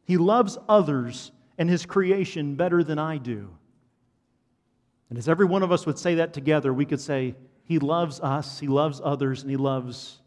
He 0.05 0.17
loves 0.17 0.57
others 0.67 1.31
and 1.57 1.69
His 1.69 1.85
creation 1.85 2.55
better 2.55 2.83
than 2.83 2.97
I 2.97 3.17
do. 3.17 3.49
And 5.09 5.17
as 5.17 5.29
every 5.29 5.45
one 5.45 5.63
of 5.63 5.71
us 5.71 5.85
would 5.85 5.99
say 5.99 6.15
that 6.15 6.33
together, 6.33 6.73
we 6.73 6.85
could 6.85 7.01
say, 7.01 7.35
He 7.65 7.79
loves 7.79 8.19
us, 8.19 8.59
He 8.59 8.67
loves 8.67 9.01
others, 9.03 9.41
and 9.41 9.51
He 9.51 9.57
loves 9.57 10.19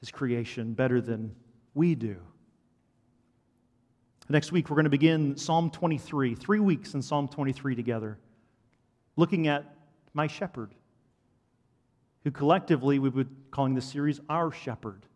His 0.00 0.10
creation 0.10 0.74
better 0.74 1.00
than 1.00 1.34
we 1.74 1.94
do. 1.94 2.16
Next 4.28 4.52
week, 4.52 4.68
we're 4.68 4.76
going 4.76 4.84
to 4.84 4.90
begin 4.90 5.36
Psalm 5.36 5.70
23, 5.70 6.34
three 6.34 6.60
weeks 6.60 6.92
in 6.92 7.00
Psalm 7.00 7.28
23 7.28 7.74
together, 7.74 8.18
looking 9.16 9.48
at 9.48 9.74
my 10.12 10.26
shepherd, 10.26 10.74
who 12.24 12.30
collectively 12.30 12.98
we 12.98 13.08
would 13.08 13.28
calling 13.50 13.74
this 13.74 13.86
series 13.86 14.20
our 14.28 14.52
shepherd, 14.52 15.06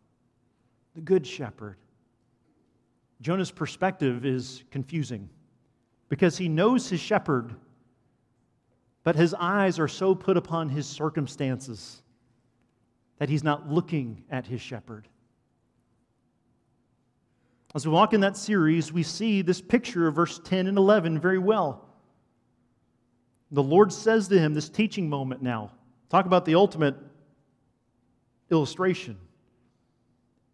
the 0.95 1.01
good 1.03 1.27
shepherd. 1.27 1.77
Jonah's 3.21 3.51
perspective 3.51 4.25
is 4.25 4.65
confusing 4.71 5.29
because 6.09 6.37
he 6.37 6.49
knows 6.49 6.89
his 6.89 7.01
shepherd 7.01 7.55
but 9.05 9.17
his 9.17 9.35
eyes 9.35 9.79
are 9.79 9.89
so 9.89 10.15
put 10.15 10.37
upon 10.37 10.69
his 10.69 10.87
circumstances 10.87 12.03
that 13.19 13.29
he's 13.29 13.45
not 13.45 13.71
looking 13.71 14.25
at 14.31 14.47
his 14.47 14.61
shepherd. 14.61 15.09
As 17.75 17.87
we 17.87 17.93
walk 17.93 18.13
in 18.13 18.21
that 18.21 18.37
series, 18.37 18.93
we 18.93 19.03
see 19.03 19.43
this 19.43 19.61
picture 19.61 20.07
of 20.07 20.15
verse 20.15 20.41
10 20.45 20.67
and 20.67 20.77
11 20.77 21.19
very 21.19 21.39
well. 21.39 21.89
The 23.51 23.63
Lord 23.63 23.93
says 23.93 24.29
to 24.29 24.39
him, 24.39 24.55
this 24.55 24.69
teaching 24.69 25.09
moment 25.09 25.43
now, 25.43 25.73
talk 26.11 26.27
about 26.27 26.45
the 26.45 26.55
ultimate 26.55 26.97
illustration. 28.51 29.19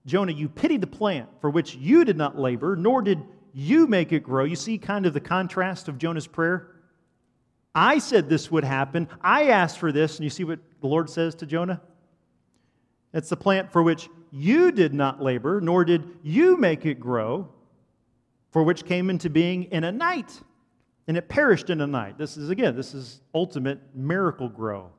Jonah, 0.06 0.32
you 0.32 0.48
pitied 0.48 0.80
the 0.80 0.87
plant 0.87 1.28
for 1.40 1.50
which 1.50 1.74
you 1.74 2.04
did 2.04 2.16
not 2.16 2.38
labor, 2.38 2.76
nor 2.76 3.02
did 3.02 3.22
you 3.52 3.87
make 3.87 4.12
it 4.12 4.22
grow. 4.22 4.44
You 4.44 4.56
see 4.56 4.78
kind 4.78 5.04
of 5.04 5.12
the 5.12 5.20
contrast 5.20 5.88
of 5.88 5.98
Jonah's 5.98 6.26
prayer? 6.26 6.70
I 7.79 7.99
said 7.99 8.29
this 8.29 8.51
would 8.51 8.64
happen. 8.64 9.09
I 9.21 9.51
asked 9.51 9.79
for 9.79 9.93
this. 9.93 10.17
And 10.17 10.25
you 10.25 10.31
see 10.31 10.43
what 10.43 10.59
the 10.81 10.88
Lord 10.88 11.09
says 11.09 11.37
to 11.37 11.47
Jonah? 11.47 11.81
It's 13.14 13.29
the 13.29 13.37
plant 13.37 13.71
for 13.71 13.85
which 13.85 14.09
you 14.33 14.73
did 14.73 14.93
not 14.93 15.23
labor, 15.23 15.61
nor 15.61 15.85
did 15.85 16.03
you 16.25 16.57
make 16.57 16.85
it 16.85 16.99
grow, 16.99 17.49
for 18.51 18.64
which 18.64 18.85
came 18.85 19.11
into 19.11 19.31
being 19.31 19.64
in 19.64 19.85
a 19.85 19.93
night, 19.93 20.43
and 21.07 21.17
it 21.17 21.29
perished 21.29 21.71
in 21.71 21.81
a 21.81 21.87
night. 21.87 22.19
This 22.19 22.37
is, 22.37 22.51
again, 22.51 22.75
this 22.75 22.95
is 22.95 23.21
ultimate 23.33 23.79
miracle 23.95 24.49
grow. 24.49 24.91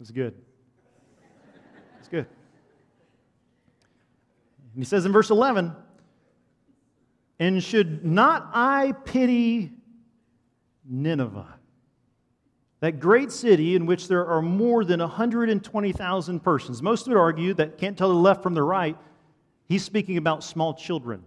It's 0.00 0.10
good. 0.10 0.34
It's 2.00 2.08
good. 2.08 2.26
And 4.78 4.84
he 4.84 4.88
says 4.88 5.06
in 5.06 5.10
verse 5.10 5.30
11, 5.30 5.74
And 7.40 7.60
should 7.60 8.04
not 8.04 8.48
I 8.54 8.92
pity 9.04 9.72
Nineveh, 10.88 11.58
that 12.78 13.00
great 13.00 13.32
city 13.32 13.74
in 13.74 13.86
which 13.86 14.06
there 14.06 14.24
are 14.24 14.40
more 14.40 14.84
than 14.84 15.00
120,000 15.00 16.40
persons? 16.44 16.80
Most 16.80 17.08
would 17.08 17.16
argue 17.16 17.54
that 17.54 17.76
can't 17.76 17.98
tell 17.98 18.10
the 18.10 18.14
left 18.14 18.40
from 18.40 18.54
the 18.54 18.62
right. 18.62 18.96
He's 19.64 19.82
speaking 19.82 20.16
about 20.16 20.44
small 20.44 20.74
children. 20.74 21.24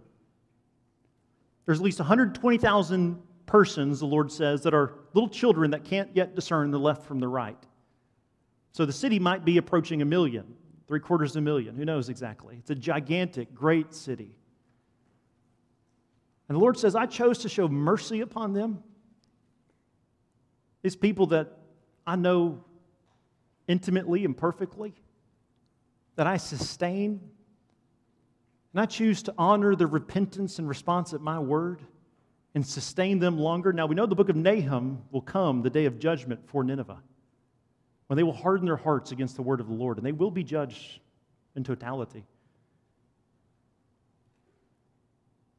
There's 1.66 1.78
at 1.78 1.84
least 1.84 1.98
120,000 1.98 3.22
persons, 3.44 4.00
the 4.00 4.06
Lord 4.06 4.32
says, 4.32 4.62
that 4.62 4.72
are 4.72 4.94
little 5.12 5.28
children 5.28 5.72
that 5.72 5.84
can't 5.84 6.08
yet 6.14 6.34
discern 6.34 6.70
the 6.70 6.80
left 6.80 7.04
from 7.04 7.20
the 7.20 7.28
right. 7.28 7.62
So 8.72 8.86
the 8.86 8.94
city 8.94 9.18
might 9.18 9.44
be 9.44 9.58
approaching 9.58 10.00
a 10.00 10.06
million 10.06 10.54
three 10.92 11.00
quarters 11.00 11.30
of 11.30 11.38
a 11.38 11.40
million. 11.40 11.74
Who 11.74 11.86
knows 11.86 12.10
exactly? 12.10 12.56
It's 12.58 12.68
a 12.68 12.74
gigantic, 12.74 13.54
great 13.54 13.94
city. 13.94 14.34
And 16.46 16.56
the 16.56 16.60
Lord 16.60 16.78
says, 16.78 16.94
I 16.94 17.06
chose 17.06 17.38
to 17.38 17.48
show 17.48 17.66
mercy 17.66 18.20
upon 18.20 18.52
them. 18.52 18.82
These 20.82 20.96
people 20.96 21.28
that 21.28 21.50
I 22.06 22.16
know 22.16 22.62
intimately 23.66 24.26
and 24.26 24.36
perfectly, 24.36 24.92
that 26.16 26.26
I 26.26 26.36
sustain. 26.36 27.18
And 28.74 28.80
I 28.82 28.84
choose 28.84 29.22
to 29.22 29.34
honor 29.38 29.74
their 29.74 29.86
repentance 29.86 30.58
and 30.58 30.68
response 30.68 31.14
at 31.14 31.22
my 31.22 31.38
word 31.38 31.80
and 32.54 32.66
sustain 32.66 33.18
them 33.18 33.38
longer. 33.38 33.72
Now, 33.72 33.86
we 33.86 33.94
know 33.94 34.04
the 34.04 34.14
book 34.14 34.28
of 34.28 34.36
Nahum 34.36 35.04
will 35.10 35.22
come 35.22 35.62
the 35.62 35.70
day 35.70 35.86
of 35.86 35.98
judgment 35.98 36.46
for 36.50 36.62
Nineveh 36.62 37.02
when 38.12 38.18
they 38.18 38.24
will 38.24 38.34
harden 38.34 38.66
their 38.66 38.76
hearts 38.76 39.10
against 39.10 39.36
the 39.36 39.42
word 39.42 39.58
of 39.58 39.68
the 39.68 39.72
Lord, 39.72 39.96
and 39.96 40.04
they 40.04 40.12
will 40.12 40.30
be 40.30 40.44
judged 40.44 41.00
in 41.56 41.64
totality. 41.64 42.26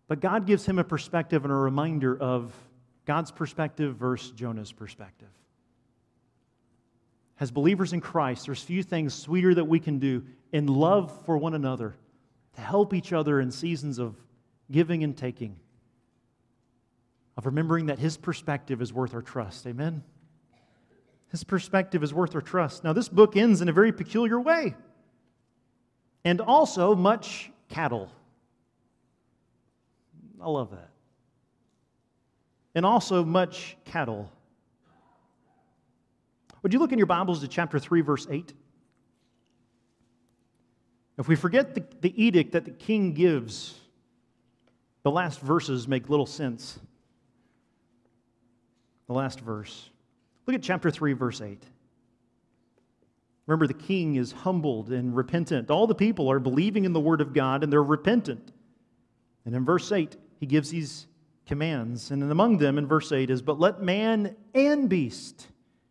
But 0.08 0.20
God 0.20 0.46
gives 0.46 0.63
him 0.63 0.78
a 0.78 0.84
perspective 0.84 1.46
and 1.46 1.52
a 1.52 1.56
reminder 1.56 2.16
of 2.16 2.54
God's 3.06 3.32
perspective 3.32 3.96
versus 3.96 4.34
Jonah's 4.34 4.72
perspective. 4.72 5.30
As 7.39 7.50
believers 7.50 7.92
in 7.92 8.02
Christ, 8.02 8.46
there's 8.46 8.62
few 8.62 8.84
things 8.84 9.16
sweeter 9.16 9.56
that 9.56 9.66
we 9.66 9.80
can 9.80 9.98
do 9.98 10.24
in 10.52 10.68
love 10.68 11.12
for 11.26 11.39
one 11.39 11.56
another 11.56 11.96
to 12.54 12.62
help 12.62 12.94
each 12.94 13.13
other 13.13 13.39
in 13.42 13.50
seasons 13.50 13.98
of 13.98 14.16
giving 14.70 15.04
and 15.04 15.18
taking, 15.18 15.56
of 17.36 17.48
remembering 17.48 17.88
that 17.88 17.98
his 17.98 18.16
perspective 18.16 18.80
is 18.80 18.94
worth 18.94 19.16
our 19.16 19.24
trust. 19.24 19.66
Amen? 19.66 20.04
His 21.34 21.43
perspective 21.43 22.04
is 22.04 22.13
worth 22.13 22.36
our 22.36 22.41
trust. 22.41 22.84
Now, 22.84 22.93
this 22.93 23.10
book 23.10 23.36
ends 23.36 23.62
in 23.62 23.67
a 23.67 23.74
very 23.74 23.91
peculiar 23.91 24.39
way. 24.39 24.76
and 26.24 26.39
also 26.39 26.96
much 26.96 27.52
cattle. 27.67 28.10
I 30.41 30.48
love 30.48 30.72
that. 30.72 30.89
And 32.76 32.86
also 32.86 33.26
much 33.26 33.76
cattle. 33.84 34.32
Would 36.62 36.72
you 36.72 36.80
look 36.80 36.93
in 36.93 36.98
your 37.00 37.08
Bibles 37.08 37.41
to 37.41 37.48
chapter 37.48 37.78
3, 37.78 38.02
verse 38.02 38.26
8? 38.30 38.54
If 41.17 41.28
we 41.28 41.36
forget 41.36 41.76
the, 41.76 41.84
the 42.00 42.24
edict 42.24 42.54
that 42.54 42.63
the 42.63 42.72
king 42.72 43.13
gives, 43.13 43.78
the 45.02 45.12
last 45.12 45.41
verses 45.41 45.88
make 45.88 46.10
little 46.10 46.26
sense. 46.26 46.80
The 49.08 49.13
last 49.13 49.41
verse. 49.41 49.89
Look 50.45 50.56
at 50.56 50.63
chapter 50.63 50.91
3, 50.91 51.13
verse 51.13 51.41
8. 51.41 51.63
Remember, 53.45 53.67
the 53.67 53.73
king 53.73 54.15
is 54.15 54.32
humbled 54.32 54.91
and 54.91 55.15
repentant. 55.15 55.69
All 55.69 55.88
the 55.88 55.95
people 55.95 56.32
are 56.32 56.39
believing 56.39 56.86
in 56.86 56.93
the 56.93 56.99
word 56.99 57.21
of 57.21 57.34
God 57.34 57.63
and 57.63 57.71
they're 57.71 57.84
repentant. 57.84 58.51
And 59.45 59.56
in 59.56 59.65
verse 59.65 59.91
8, 59.91 60.15
he 60.39 60.45
gives 60.45 60.69
these 60.69 61.08
commands. 61.45 62.12
And 62.12 62.23
among 62.23 62.58
them, 62.58 62.77
in 62.77 62.88
verse 62.88 63.12
8, 63.12 63.29
is 63.29 63.41
But 63.41 63.60
let 63.60 63.82
man 63.82 64.36
and 64.53 64.89
beast 64.89 65.47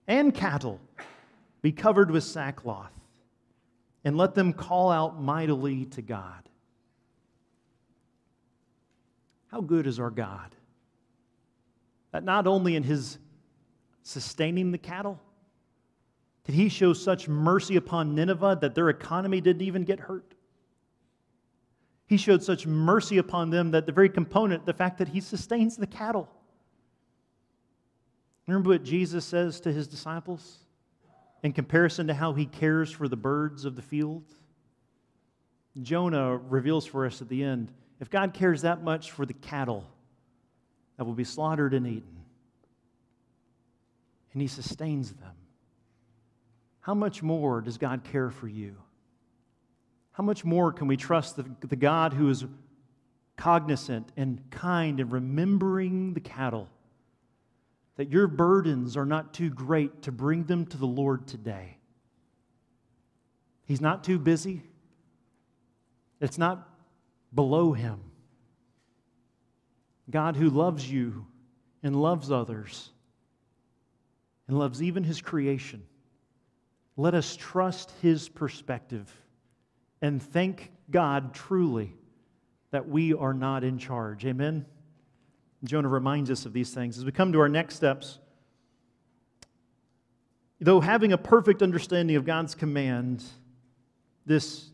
and 0.07 0.35
cattle 0.35 0.81
be 1.61 1.73
covered 1.73 2.11
with 2.11 2.25
sackcloth, 2.25 2.91
and 4.05 4.17
let 4.17 4.35
them 4.35 4.53
call 4.53 4.91
out 4.91 5.21
mightily 5.21 5.85
to 5.87 6.03
God. 6.03 6.49
How 9.47 9.61
good 9.61 9.87
is 9.87 10.01
our 10.01 10.11
God? 10.11 10.57
That 12.11 12.25
not 12.25 12.47
only 12.49 12.75
in 12.75 12.83
his 12.83 13.19
sustaining 14.03 14.73
the 14.73 14.79
cattle, 14.79 15.21
did 16.45 16.55
he 16.55 16.69
show 16.69 16.93
such 16.93 17.29
mercy 17.29 17.77
upon 17.77 18.15
Nineveh 18.15 18.59
that 18.61 18.75
their 18.75 18.89
economy 18.89 19.41
didn't 19.41 19.63
even 19.63 19.85
get 19.85 20.01
hurt? 20.01 20.35
He 22.07 22.17
showed 22.17 22.43
such 22.43 22.67
mercy 22.67 23.19
upon 23.19 23.51
them 23.51 23.71
that 23.71 23.87
the 23.87 23.93
very 23.93 24.09
component, 24.09 24.67
the 24.67 24.75
fact 24.75 24.99
that 24.99 25.09
he 25.09 25.21
sustains 25.21 25.77
the 25.77 25.87
cattle. 25.87 26.29
Remember 28.47 28.71
what 28.71 28.83
Jesus 28.83 29.25
says 29.25 29.61
to 29.61 29.73
his 29.73 29.87
disciples 29.87 30.59
in 31.43 31.53
comparison 31.53 32.09
to 32.09 32.15
how 32.15 32.33
he 32.33 32.47
cares 32.47 32.91
for 32.91 33.09
the 33.09 33.17
birds 33.17 33.65
of 33.65 33.77
the 33.77 33.83
field? 33.83 34.25
Jonah 35.81 36.37
reveals 36.37 36.85
for 36.85 37.07
us 37.07 37.23
at 37.23 37.29
the 37.29 37.43
end 37.43 37.73
if 38.01 38.11
God 38.11 38.35
cares 38.35 38.63
that 38.63 38.83
much 38.83 39.13
for 39.13 39.25
the 39.25 39.33
cattle 39.33 39.87
that 40.97 41.05
will 41.05 41.15
be 41.15 41.25
slaughtered 41.25 41.73
and 41.73 41.87
eaten, 41.87 42.22
and 44.33 44.43
he 44.43 44.49
sustains 44.49 45.13
them, 45.13 45.35
how 46.81 46.95
much 46.95 47.23
more 47.23 47.61
does 47.61 47.79
God 47.79 48.03
care 48.05 48.31
for 48.31 48.49
you? 48.49 48.77
How 50.13 50.25
much 50.25 50.45
more 50.45 50.73
can 50.73 50.89
we 50.89 50.97
trust 50.97 51.37
the, 51.37 51.47
the 51.61 51.77
God 51.77 52.13
who 52.13 52.29
is 52.29 52.45
cognizant 53.37 54.11
and 54.17 54.43
kind 54.51 55.01
and 55.01 55.13
remembering 55.13 56.15
the 56.15 56.21
cattle? 56.21 56.69
That 57.97 58.11
your 58.11 58.27
burdens 58.27 58.97
are 58.97 59.07
not 59.07 59.33
too 59.33 59.51
great 59.51 60.03
to 60.03 60.13
bring 60.13 60.45
them 60.45 60.67
to 60.67 60.77
the 60.77 60.87
Lord 60.87 61.27
today. 61.27 61.77
He's 63.67 63.81
not 63.81 64.03
too 64.03 64.19
busy. 64.19 64.63
It's 66.21 66.39
not 66.39 66.69
below 67.35 67.73
him. 67.73 68.01
God 70.11 70.37
who 70.37 70.51
loves 70.51 70.91
you 70.91 71.27
and 71.83 71.95
loves 71.95 72.31
others 72.31 72.92
and 74.53 74.59
loves 74.59 74.83
even 74.83 75.03
his 75.03 75.23
creation 75.23 75.83
let 76.99 77.15
us 77.15 77.37
trust 77.37 77.91
his 78.03 78.29
perspective 78.29 79.11
and 80.03 80.23
thank 80.23 80.71
God 80.91 81.33
truly 81.33 81.95
that 82.71 82.87
we 82.87 83.15
are 83.15 83.33
not 83.33 83.65
in 83.65 83.79
charge. 83.79 84.27
Amen? 84.27 84.67
Jonah 85.65 85.89
reminds 85.89 86.31
us 86.31 86.45
of 86.45 86.53
these 86.53 86.75
things. 86.75 86.99
As 86.99 87.05
we 87.07 87.13
come 87.13 87.33
to 87.33 87.41
our 87.41 87.49
next 87.49 87.77
steps, 87.77 88.19
though 90.61 90.81
having 90.81 91.15
a 91.15 91.19
perfect 91.19 91.63
understanding 91.63 92.17
of 92.17 92.27
God's 92.27 92.55
command, 92.55 93.25
this 94.27 94.71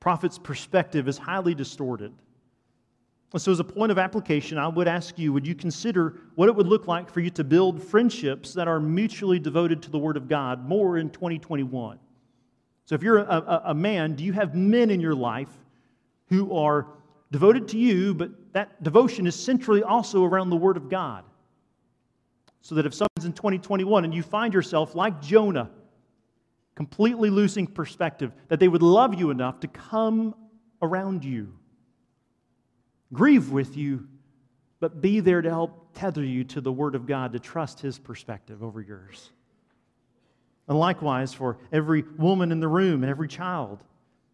prophet's 0.00 0.38
perspective 0.38 1.08
is 1.08 1.18
highly 1.18 1.54
distorted. 1.54 2.14
So, 3.38 3.50
as 3.50 3.60
a 3.60 3.64
point 3.64 3.90
of 3.90 3.98
application, 3.98 4.58
I 4.58 4.68
would 4.68 4.86
ask 4.86 5.18
you 5.18 5.32
would 5.32 5.46
you 5.46 5.54
consider 5.54 6.20
what 6.34 6.50
it 6.50 6.54
would 6.54 6.66
look 6.66 6.86
like 6.86 7.10
for 7.10 7.20
you 7.20 7.30
to 7.30 7.44
build 7.44 7.82
friendships 7.82 8.52
that 8.52 8.68
are 8.68 8.78
mutually 8.78 9.38
devoted 9.38 9.82
to 9.84 9.90
the 9.90 9.98
Word 9.98 10.18
of 10.18 10.28
God 10.28 10.68
more 10.68 10.98
in 10.98 11.08
2021? 11.08 11.98
So, 12.84 12.94
if 12.94 13.02
you're 13.02 13.18
a, 13.18 13.22
a, 13.22 13.62
a 13.66 13.74
man, 13.74 14.16
do 14.16 14.24
you 14.24 14.34
have 14.34 14.54
men 14.54 14.90
in 14.90 15.00
your 15.00 15.14
life 15.14 15.48
who 16.26 16.54
are 16.54 16.88
devoted 17.30 17.68
to 17.68 17.78
you, 17.78 18.12
but 18.12 18.30
that 18.52 18.82
devotion 18.82 19.26
is 19.26 19.34
centrally 19.34 19.82
also 19.82 20.24
around 20.24 20.50
the 20.50 20.56
Word 20.56 20.76
of 20.76 20.90
God? 20.90 21.24
So 22.60 22.74
that 22.74 22.84
if 22.84 22.92
someone's 22.92 23.24
in 23.24 23.32
2021 23.32 24.04
and 24.04 24.14
you 24.14 24.22
find 24.22 24.52
yourself 24.52 24.94
like 24.94 25.22
Jonah, 25.22 25.70
completely 26.74 27.30
losing 27.30 27.66
perspective, 27.66 28.32
that 28.48 28.60
they 28.60 28.68
would 28.68 28.82
love 28.82 29.14
you 29.18 29.30
enough 29.30 29.60
to 29.60 29.68
come 29.68 30.34
around 30.82 31.24
you 31.24 31.54
grieve 33.12 33.50
with 33.50 33.76
you, 33.76 34.06
but 34.80 35.00
be 35.00 35.20
there 35.20 35.42
to 35.42 35.48
help 35.48 35.88
tether 35.94 36.24
you 36.24 36.44
to 36.44 36.60
the 36.60 36.72
Word 36.72 36.94
of 36.94 37.06
God 37.06 37.32
to 37.32 37.38
trust 37.38 37.80
His 37.80 37.98
perspective 37.98 38.62
over 38.62 38.80
yours. 38.80 39.30
And 40.68 40.78
likewise 40.78 41.34
for 41.34 41.58
every 41.72 42.02
woman 42.16 42.52
in 42.52 42.60
the 42.60 42.68
room 42.68 43.02
and 43.02 43.10
every 43.10 43.28
child. 43.28 43.82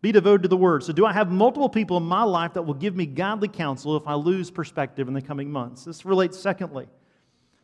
Be 0.00 0.12
devoted 0.12 0.42
to 0.42 0.48
the 0.48 0.56
Word. 0.56 0.84
So, 0.84 0.92
do 0.92 1.04
I 1.04 1.12
have 1.12 1.32
multiple 1.32 1.68
people 1.68 1.96
in 1.96 2.04
my 2.04 2.22
life 2.22 2.54
that 2.54 2.62
will 2.62 2.74
give 2.74 2.94
me 2.94 3.04
godly 3.04 3.48
counsel 3.48 3.96
if 3.96 4.06
I 4.06 4.14
lose 4.14 4.50
perspective 4.50 5.08
in 5.08 5.14
the 5.14 5.22
coming 5.22 5.50
months? 5.50 5.84
This 5.84 6.04
relates, 6.04 6.38
secondly, 6.38 6.86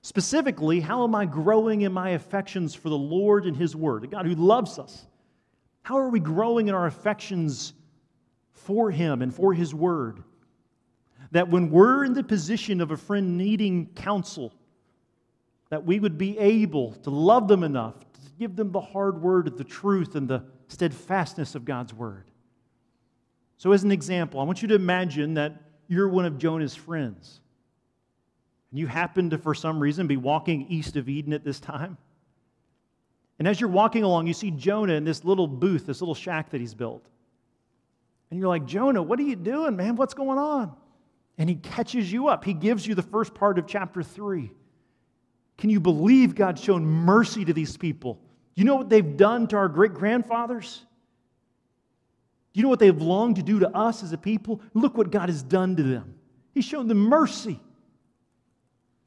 specifically, 0.02 0.80
how 0.80 1.04
am 1.04 1.14
I 1.14 1.26
growing 1.26 1.82
in 1.82 1.92
my 1.92 2.10
affections 2.10 2.74
for 2.74 2.88
the 2.88 2.98
Lord 2.98 3.46
and 3.46 3.56
His 3.56 3.76
Word, 3.76 4.02
a 4.02 4.08
God 4.08 4.26
who 4.26 4.34
loves 4.34 4.80
us? 4.80 5.06
How 5.82 5.98
are 5.98 6.08
we 6.08 6.18
growing 6.18 6.66
in 6.66 6.74
our 6.74 6.86
affections 6.86 7.72
for 8.52 8.90
Him 8.90 9.22
and 9.22 9.32
for 9.32 9.54
His 9.54 9.72
Word? 9.72 10.24
That 11.34 11.50
when 11.50 11.68
we're 11.68 12.04
in 12.04 12.12
the 12.12 12.22
position 12.22 12.80
of 12.80 12.92
a 12.92 12.96
friend 12.96 13.36
needing 13.36 13.86
counsel, 13.96 14.54
that 15.68 15.84
we 15.84 15.98
would 15.98 16.16
be 16.16 16.38
able 16.38 16.92
to 16.92 17.10
love 17.10 17.48
them 17.48 17.64
enough 17.64 17.98
to 17.98 18.30
give 18.38 18.54
them 18.54 18.70
the 18.70 18.80
hard 18.80 19.20
word 19.20 19.48
of 19.48 19.58
the 19.58 19.64
truth 19.64 20.14
and 20.14 20.28
the 20.28 20.44
steadfastness 20.68 21.56
of 21.56 21.64
God's 21.64 21.92
word. 21.92 22.30
So, 23.56 23.72
as 23.72 23.82
an 23.82 23.90
example, 23.90 24.38
I 24.38 24.44
want 24.44 24.62
you 24.62 24.68
to 24.68 24.76
imagine 24.76 25.34
that 25.34 25.60
you're 25.88 26.08
one 26.08 26.24
of 26.24 26.38
Jonah's 26.38 26.76
friends. 26.76 27.40
And 28.70 28.78
you 28.78 28.86
happen 28.86 29.30
to, 29.30 29.38
for 29.38 29.56
some 29.56 29.80
reason, 29.80 30.06
be 30.06 30.16
walking 30.16 30.68
east 30.68 30.94
of 30.94 31.08
Eden 31.08 31.32
at 31.32 31.42
this 31.42 31.58
time. 31.58 31.98
And 33.40 33.48
as 33.48 33.60
you're 33.60 33.70
walking 33.70 34.04
along, 34.04 34.28
you 34.28 34.34
see 34.34 34.52
Jonah 34.52 34.94
in 34.94 35.04
this 35.04 35.24
little 35.24 35.48
booth, 35.48 35.86
this 35.86 36.00
little 36.00 36.14
shack 36.14 36.50
that 36.50 36.60
he's 36.60 36.74
built. 36.74 37.04
And 38.30 38.38
you're 38.38 38.48
like, 38.48 38.66
Jonah, 38.66 39.02
what 39.02 39.18
are 39.18 39.24
you 39.24 39.34
doing, 39.34 39.74
man? 39.74 39.96
What's 39.96 40.14
going 40.14 40.38
on? 40.38 40.76
And 41.38 41.48
he 41.48 41.56
catches 41.56 42.10
you 42.12 42.28
up. 42.28 42.44
He 42.44 42.54
gives 42.54 42.86
you 42.86 42.94
the 42.94 43.02
first 43.02 43.34
part 43.34 43.58
of 43.58 43.66
chapter 43.66 44.02
3. 44.02 44.50
Can 45.58 45.70
you 45.70 45.80
believe 45.80 46.34
God's 46.34 46.62
shown 46.62 46.84
mercy 46.84 47.44
to 47.44 47.52
these 47.52 47.76
people? 47.76 48.20
You 48.54 48.64
know 48.64 48.76
what 48.76 48.88
they've 48.88 49.16
done 49.16 49.46
to 49.48 49.56
our 49.56 49.68
great 49.68 49.94
grandfathers? 49.94 50.84
You 52.52 52.62
know 52.62 52.68
what 52.68 52.78
they've 52.78 52.96
longed 52.96 53.36
to 53.36 53.42
do 53.42 53.60
to 53.60 53.76
us 53.76 54.02
as 54.02 54.12
a 54.12 54.18
people? 54.18 54.60
Look 54.74 54.96
what 54.96 55.10
God 55.10 55.28
has 55.28 55.42
done 55.42 55.74
to 55.76 55.82
them. 55.82 56.14
He's 56.52 56.64
shown 56.64 56.86
them 56.86 56.98
mercy, 56.98 57.58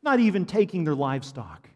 not 0.03 0.19
even 0.19 0.45
taking 0.45 0.83
their 0.83 0.95
livestock. 0.95 1.69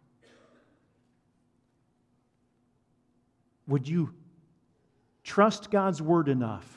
Would 3.68 3.88
you 3.88 4.14
trust 5.24 5.72
God's 5.72 6.02
word 6.02 6.28
enough 6.28 6.68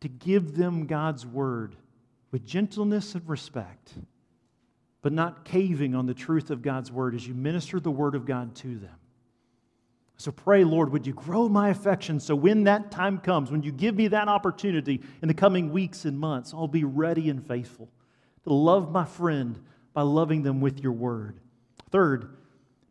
to 0.00 0.08
give 0.08 0.56
them 0.56 0.86
God's 0.86 1.26
word? 1.26 1.76
With 2.30 2.44
gentleness 2.44 3.14
and 3.14 3.28
respect, 3.28 3.92
but 5.02 5.12
not 5.12 5.44
caving 5.44 5.94
on 5.94 6.06
the 6.06 6.14
truth 6.14 6.50
of 6.50 6.62
God's 6.62 6.90
word 6.90 7.14
as 7.14 7.26
you 7.26 7.34
minister 7.34 7.80
the 7.80 7.90
word 7.90 8.14
of 8.14 8.26
God 8.26 8.54
to 8.56 8.76
them. 8.78 8.96
So 10.18 10.32
pray, 10.32 10.64
Lord, 10.64 10.92
would 10.92 11.06
you 11.06 11.12
grow 11.12 11.48
my 11.48 11.68
affection 11.68 12.20
so 12.20 12.34
when 12.34 12.64
that 12.64 12.90
time 12.90 13.18
comes, 13.18 13.50
when 13.50 13.62
you 13.62 13.70
give 13.70 13.94
me 13.94 14.08
that 14.08 14.28
opportunity 14.28 15.02
in 15.20 15.28
the 15.28 15.34
coming 15.34 15.72
weeks 15.72 16.06
and 16.06 16.18
months, 16.18 16.54
I'll 16.54 16.68
be 16.68 16.84
ready 16.84 17.28
and 17.28 17.46
faithful 17.46 17.88
to 18.44 18.52
love 18.52 18.90
my 18.90 19.04
friend 19.04 19.58
by 19.92 20.02
loving 20.02 20.42
them 20.42 20.60
with 20.60 20.80
your 20.80 20.92
word. 20.92 21.38
Third, 21.90 22.36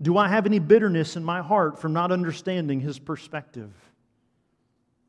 do 0.02 0.18
I 0.18 0.28
have 0.28 0.46
any 0.46 0.60
bitterness 0.60 1.16
in 1.16 1.24
my 1.24 1.42
heart 1.42 1.80
from 1.80 1.94
not 1.94 2.12
understanding 2.12 2.80
his 2.80 3.00
perspective? 3.00 3.72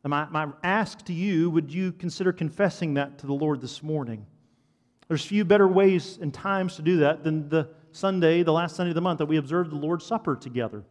My, 0.07 0.29
my 0.31 0.49
ask 0.62 1.05
to 1.07 1.12
you, 1.12 1.51
would 1.51 1.73
you 1.73 1.90
consider 1.90 2.33
confessing 2.33 2.95
that 2.95 3.19
to 3.19 3.27
the 3.27 3.33
Lord 3.33 3.61
this 3.61 3.83
morning? 3.83 4.25
There's 5.09 5.25
few 5.25 5.45
better 5.45 5.66
ways 5.66 6.19
and 6.21 6.33
times 6.33 6.77
to 6.77 6.83
do 6.83 6.99
that 6.99 7.25
than 7.25 7.49
the 7.49 7.69
Sunday, 7.92 8.42
the 8.42 8.53
last 8.53 8.77
Sunday 8.77 8.90
of 8.90 8.95
the 8.95 9.01
month, 9.01 9.19
that 9.19 9.27
we 9.27 9.37
observe 9.37 9.71
the 9.71 9.77
Lord's 9.77 10.05
Supper 10.05 10.37
together. 10.37 10.85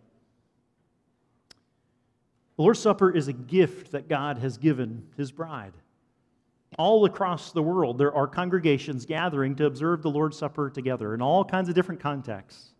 The 2.58 2.62
Lord's 2.62 2.80
Supper 2.80 3.12
is 3.12 3.28
a 3.28 3.34
gift 3.34 3.91
that 3.91 4.10
God 4.10 4.38
has 4.39 4.58
given 4.58 5.08
his 5.15 5.32
bride. 5.32 5.73
All 6.78 7.06
across 7.06 7.51
the 7.51 7.62
world, 7.62 7.97
there 7.97 8.13
are 8.13 8.28
congregations 8.28 9.06
gathering 9.06 9.56
to 9.56 9.65
observe 9.65 10.01
the 10.01 10.10
Lord's 10.10 10.38
Supper 10.38 10.69
together 10.69 11.13
in 11.13 11.21
all 11.21 11.45
kinds 11.45 11.69
of 11.69 11.75
different 11.75 12.01
contexts. 12.01 12.71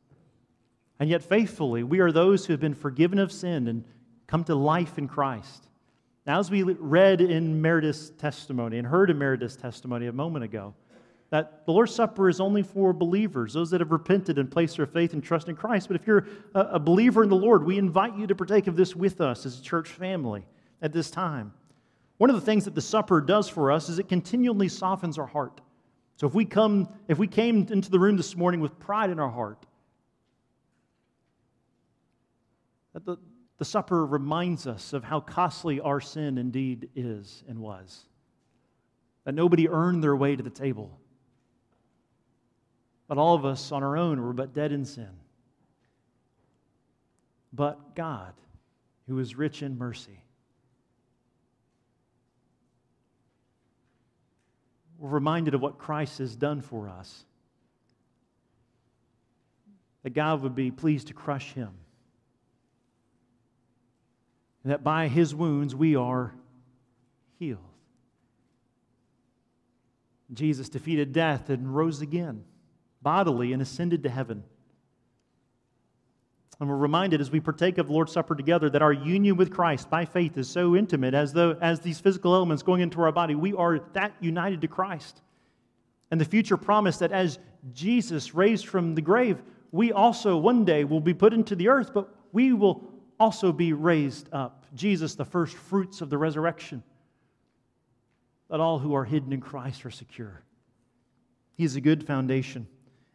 And 1.00 1.10
yet, 1.10 1.24
faithfully, 1.24 1.84
we 1.84 2.00
are 2.00 2.12
those 2.12 2.46
who 2.46 2.54
have 2.54 2.60
been 2.60 2.74
forgiven 2.74 3.20
of 3.20 3.32
sin 3.32 3.68
and 3.68 3.86
come 4.28 4.44
to 4.46 4.56
life 4.56 4.98
in 4.98 5.08
Christ. 5.08 5.65
Now, 6.26 6.40
as 6.40 6.50
we 6.50 6.64
read 6.64 7.22
in 7.22 7.62
Meredith's 7.62 8.10
testimony 8.18 8.80
and 8.80 8.88
heard 8.88 9.12
in 9.12 9.18
Meredith's 9.18 9.56
testimony 9.56 10.08
a 10.08 10.14
moment 10.14 10.44
ago, 10.44 10.74
that 11.30 11.66
the 11.66 11.72
Lord's 11.72 11.94
Supper 11.94 12.30
is 12.30 12.40
only 12.40 12.64
for 12.64 12.94
believers, 12.94 13.54
those 13.54 13.70
that 13.72 13.82
have 13.82 13.92
repented 13.92 14.38
and 14.40 14.50
placed 14.50 14.78
their 14.78 14.86
faith 14.86 15.14
and 15.14 15.24
trust 15.24 15.50
in 15.50 15.56
Christ. 15.56 15.88
But 15.88 15.96
if 16.00 16.08
you're 16.08 16.28
a 16.54 16.80
believer 16.80 17.24
in 17.24 17.30
the 17.30 17.36
Lord, 17.36 17.64
we 17.64 17.78
invite 17.78 18.16
you 18.16 18.26
to 18.28 18.36
partake 18.36 18.68
of 18.68 18.76
this 18.76 18.96
with 18.96 19.22
us 19.22 19.46
as 19.46 19.60
a 19.60 19.62
church 19.62 19.90
family 19.90 20.46
at 20.82 20.94
this 20.94 21.12
time. 21.12 21.54
One 22.18 22.30
of 22.30 22.36
the 22.36 22.42
things 22.42 22.66
that 22.66 22.76
the 22.76 22.82
supper 22.82 23.22
does 23.22 23.50
for 23.50 23.72
us 23.72 23.90
is 23.90 24.00
it 24.00 24.08
continually 24.08 24.70
softens 24.70 25.18
our 25.18 25.26
heart. 25.26 25.62
So 26.16 26.28
if 26.28 26.34
we 26.34 26.46
come, 26.46 26.88
if 27.08 27.18
we 27.18 27.28
came 27.28 27.68
into 27.70 27.92
the 27.92 28.00
room 28.00 28.18
this 28.18 28.36
morning 28.36 28.62
with 28.62 28.80
pride 28.80 29.10
in 29.10 29.20
our 29.20 29.30
heart, 29.30 29.66
that 32.94 33.06
the, 33.06 33.18
the 33.58 33.66
supper 33.66 34.06
reminds 34.06 34.68
us 34.68 34.92
of 34.92 35.04
how 35.04 35.22
costly 35.22 35.80
our 35.80 36.02
sin 36.02 36.38
indeed 36.38 36.90
is 36.96 37.44
and 37.48 37.60
was. 37.60 38.06
That 39.24 39.34
nobody 39.34 39.70
earned 39.70 40.04
their 40.04 40.16
way 40.16 40.36
to 40.36 40.44
the 40.44 40.50
table. 40.50 41.00
But 43.08 43.18
all 43.18 43.36
of 43.36 43.46
us 43.46 43.72
on 43.72 43.82
our 43.82 43.96
own 43.96 44.22
were 44.22 44.34
but 44.34 44.54
dead 44.54 44.72
in 44.72 44.84
sin. 44.84 45.10
But 47.54 47.96
God, 47.96 48.34
who 49.08 49.20
is 49.20 49.38
rich 49.38 49.64
in 49.64 49.78
mercy, 49.78 50.20
we're 54.98 55.10
reminded 55.10 55.54
of 55.54 55.62
what 55.62 55.78
Christ 55.78 56.18
has 56.18 56.36
done 56.36 56.60
for 56.60 56.90
us. 56.90 57.24
That 60.04 60.14
God 60.14 60.42
would 60.42 60.56
be 60.56 60.72
pleased 60.72 61.08
to 61.08 61.14
crush 61.14 61.54
him 61.54 61.72
and 64.66 64.72
that 64.72 64.84
by 64.84 65.08
his 65.08 65.36
wounds 65.36 65.76
we 65.76 65.96
are 65.96 66.34
healed. 67.38 67.60
Jesus 70.34 70.70
defeated 70.70 71.14
death 71.14 71.52
and 71.52 71.74
rose 71.74 72.02
again 72.02 72.44
bodily 73.00 73.54
and 73.54 73.62
ascended 73.62 74.02
to 74.02 74.10
heaven. 74.10 74.44
And 76.60 76.68
we're 76.68 76.78
reminded 76.78 77.22
as 77.22 77.30
we 77.30 77.40
partake 77.40 77.78
of 77.78 77.86
the 77.86 77.94
Lord's 77.94 78.12
Supper 78.12 78.34
together 78.34 78.68
that 78.72 78.82
our 78.82 78.92
union 78.92 79.38
with 79.38 79.54
Christ 79.54 79.88
by 79.88 80.06
faith 80.06 80.36
is 80.36 80.50
so 80.50 80.76
intimate 80.76 81.14
as 81.14 81.32
though 81.32 81.56
as 81.62 81.82
these 81.82 82.00
physical 82.00 82.34
elements 82.34 82.64
going 82.64 82.82
into 82.82 83.00
our 83.02 83.12
body, 83.12 83.36
we 83.36 83.54
are 83.54 83.82
that 83.94 84.16
united 84.20 84.62
to 84.62 84.68
Christ. 84.68 85.22
And 86.10 86.20
the 86.20 86.26
future 86.26 86.58
promise 86.58 86.98
that 86.98 87.12
as 87.12 87.38
Jesus 87.72 88.34
raised 88.34 88.66
from 88.66 88.96
the 88.96 89.02
grave, 89.02 89.44
we 89.72 89.92
also 89.92 90.38
one 90.38 90.66
day 90.66 90.86
will 90.86 91.02
be 91.02 91.14
put 91.14 91.34
into 91.34 91.56
the 91.56 91.68
earth, 91.68 91.92
but 91.94 92.10
we 92.32 92.52
will 92.52 92.95
also 93.20 93.52
be 93.52 93.74
raised 93.74 94.30
up. 94.34 94.66
Jesus, 94.74 95.16
the 95.16 95.26
first 95.26 95.56
fruits 95.56 96.02
of 96.02 96.10
the 96.10 96.18
resurrection. 96.18 96.84
That 98.50 98.60
all 98.60 98.80
who 98.80 98.94
are 98.96 99.06
hidden 99.06 99.34
in 99.34 99.42
Christ 99.42 99.86
are 99.86 99.92
secure. 99.92 100.44
He 101.56 101.64
is 101.64 101.76
a 101.76 101.82
good 101.82 102.06
foundation. 102.06 102.68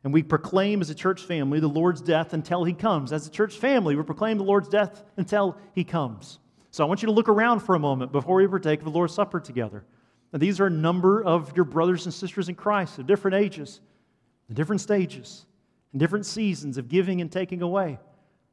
And 0.03 0.13
we 0.13 0.23
proclaim 0.23 0.81
as 0.81 0.91
a 0.91 0.95
church 0.95 1.23
family 1.23 1.61
the 1.61 1.69
Lord's 1.69 2.01
death 2.01 2.33
until 2.33 2.65
he 2.65 2.73
comes. 2.73 3.13
As 3.13 3.27
a 3.27 3.31
church 3.31 3.59
family, 3.59 3.95
we 3.95 4.03
proclaim 4.03 4.39
the 4.39 4.45
Lord's 4.45 4.69
death 4.69 5.05
until 5.17 5.57
he 5.75 5.85
comes. 5.85 6.39
So 6.71 6.85
I 6.85 6.89
want 6.89 7.03
you 7.03 7.07
to 7.07 7.13
look 7.13 7.29
around 7.29 7.61
for 7.61 7.75
a 7.75 7.79
moment 7.79 8.13
before 8.13 8.37
we 8.37 8.47
partake 8.47 8.79
of 8.79 8.87
the 8.87 8.91
Lord's 8.91 9.15
Supper 9.15 9.41
together. 9.41 9.85
Now, 10.33 10.39
these 10.39 10.61
are 10.61 10.67
a 10.67 10.71
number 10.71 11.23
of 11.23 11.55
your 11.57 11.65
brothers 11.65 12.07
and 12.07 12.15
sisters 12.15 12.49
in 12.49 12.55
Christ 12.55 12.99
of 12.99 13.07
different 13.07 13.35
ages, 13.35 13.81
different 14.53 14.81
stages, 14.81 15.45
in 15.93 15.99
different 15.99 16.25
seasons 16.25 16.79
of 16.79 16.89
giving 16.89 17.21
and 17.21 17.31
taking 17.31 17.63
away. 17.63 17.99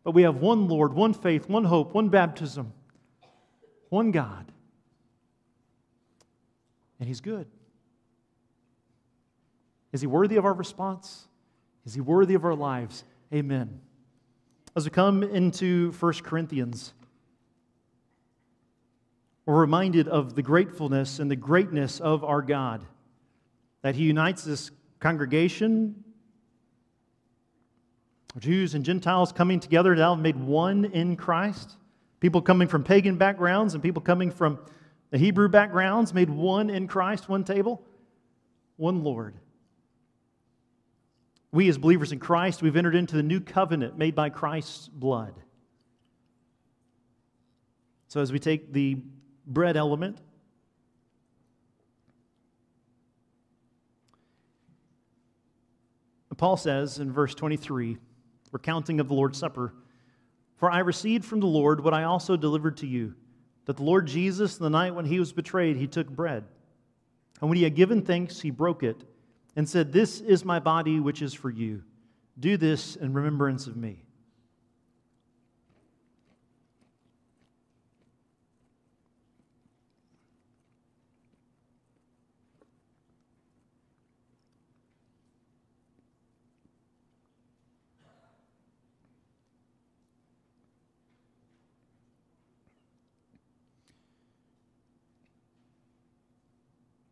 But 0.08 0.14
we 0.14 0.22
have 0.22 0.38
one 0.38 0.70
Lord, 0.70 0.94
one 0.94 1.14
faith, 1.14 1.50
one 1.50 1.66
hope, 1.66 1.94
one 1.94 2.08
baptism, 2.08 2.72
one 3.90 4.12
God. 4.12 4.50
And 6.98 7.10
He's 7.10 7.20
good. 7.20 7.46
Is 9.92 10.00
He 10.00 10.08
worthy 10.08 10.38
of 10.38 10.46
our 10.46 10.54
response? 10.54 11.28
Is 11.86 11.94
He 11.94 12.00
worthy 12.00 12.36
of 12.36 12.46
our 12.46 12.56
lives? 12.56 13.04
Amen. 13.34 13.82
As 14.78 14.86
we 14.86 14.92
come 14.92 15.24
into 15.24 15.92
1 16.00 16.14
Corinthians, 16.24 16.94
we're 19.46 19.60
reminded 19.60 20.08
of 20.08 20.36
the 20.36 20.42
gratefulness 20.42 21.20
and 21.20 21.30
the 21.30 21.36
greatness 21.36 22.00
of 22.00 22.24
our 22.24 22.42
God, 22.42 22.86
that 23.82 23.96
He 23.96 24.06
unites 24.06 24.46
this 24.46 24.72
congregation 25.02 26.06
Jews 28.38 28.76
and 28.76 28.86
Gentiles 28.86 29.32
coming 29.32 29.60
together 29.60 29.96
now 29.96 30.16
made 30.16 30.36
one 30.36 30.86
in 30.86 31.16
Christ. 31.16 31.78
People 32.20 32.42
coming 32.42 32.68
from 32.68 32.84
pagan 32.84 33.18
backgrounds 33.18 33.74
and 33.74 33.82
people 33.82 34.02
coming 34.02 34.32
from 34.32 34.60
the 35.10 35.18
Hebrew 35.18 35.50
backgrounds 35.50 36.14
made 36.14 36.30
one 36.30 36.70
in 36.70 36.88
Christ, 36.88 37.30
one 37.30 37.44
table, 37.44 37.84
one 38.76 39.04
Lord. 39.04 39.36
We, 41.52 41.70
as 41.70 41.78
believers 41.78 42.12
in 42.12 42.20
Christ, 42.20 42.62
we've 42.62 42.76
entered 42.76 42.96
into 42.96 43.16
the 43.16 43.24
new 43.24 43.40
covenant 43.40 43.98
made 43.98 44.16
by 44.16 44.30
Christ's 44.30 44.88
blood. 44.90 45.34
So, 48.10 48.22
as 48.22 48.32
we 48.32 48.40
take 48.40 48.74
the 48.74 48.98
bread 49.46 49.78
element, 49.78 50.20
Paul 56.38 56.58
says 56.58 57.00
in 57.00 57.12
verse 57.12 57.34
23 57.34 57.98
recounting 58.52 59.00
of 59.00 59.08
the 59.08 59.14
Lord's 59.14 59.38
Supper. 59.38 59.74
For 60.58 60.72
I 60.72 60.80
received 60.80 61.26
from 61.26 61.40
the 61.40 61.48
Lord 61.48 61.84
what 61.84 61.94
I 61.94 62.04
also 62.04 62.36
delivered 62.36 62.78
to 62.78 62.88
you 62.88 63.16
that 63.66 63.78
the 63.78 63.84
Lord 63.84 64.08
Jesus, 64.08 64.58
the 64.58 64.70
night 64.70 64.96
when 64.96 65.06
he 65.06 65.20
was 65.20 65.34
betrayed, 65.34 65.76
he 65.76 65.88
took 65.88 66.10
bread. 66.10 66.46
And 67.42 67.50
when 67.50 67.58
he 67.58 67.64
had 67.64 67.76
given 67.76 68.02
thanks, 68.02 68.40
he 68.40 68.50
broke 68.50 68.82
it 68.82 69.04
and 69.58 69.68
said, 69.68 69.92
This 69.92 70.22
is 70.22 70.46
my 70.46 70.60
body, 70.60 71.00
which 71.02 71.22
is 71.22 71.34
for 71.34 71.50
you. 71.50 71.84
Do 72.40 72.56
this 72.56 72.96
in 72.96 73.14
remembrance 73.14 73.68
of 73.68 73.76
me. 73.76 74.07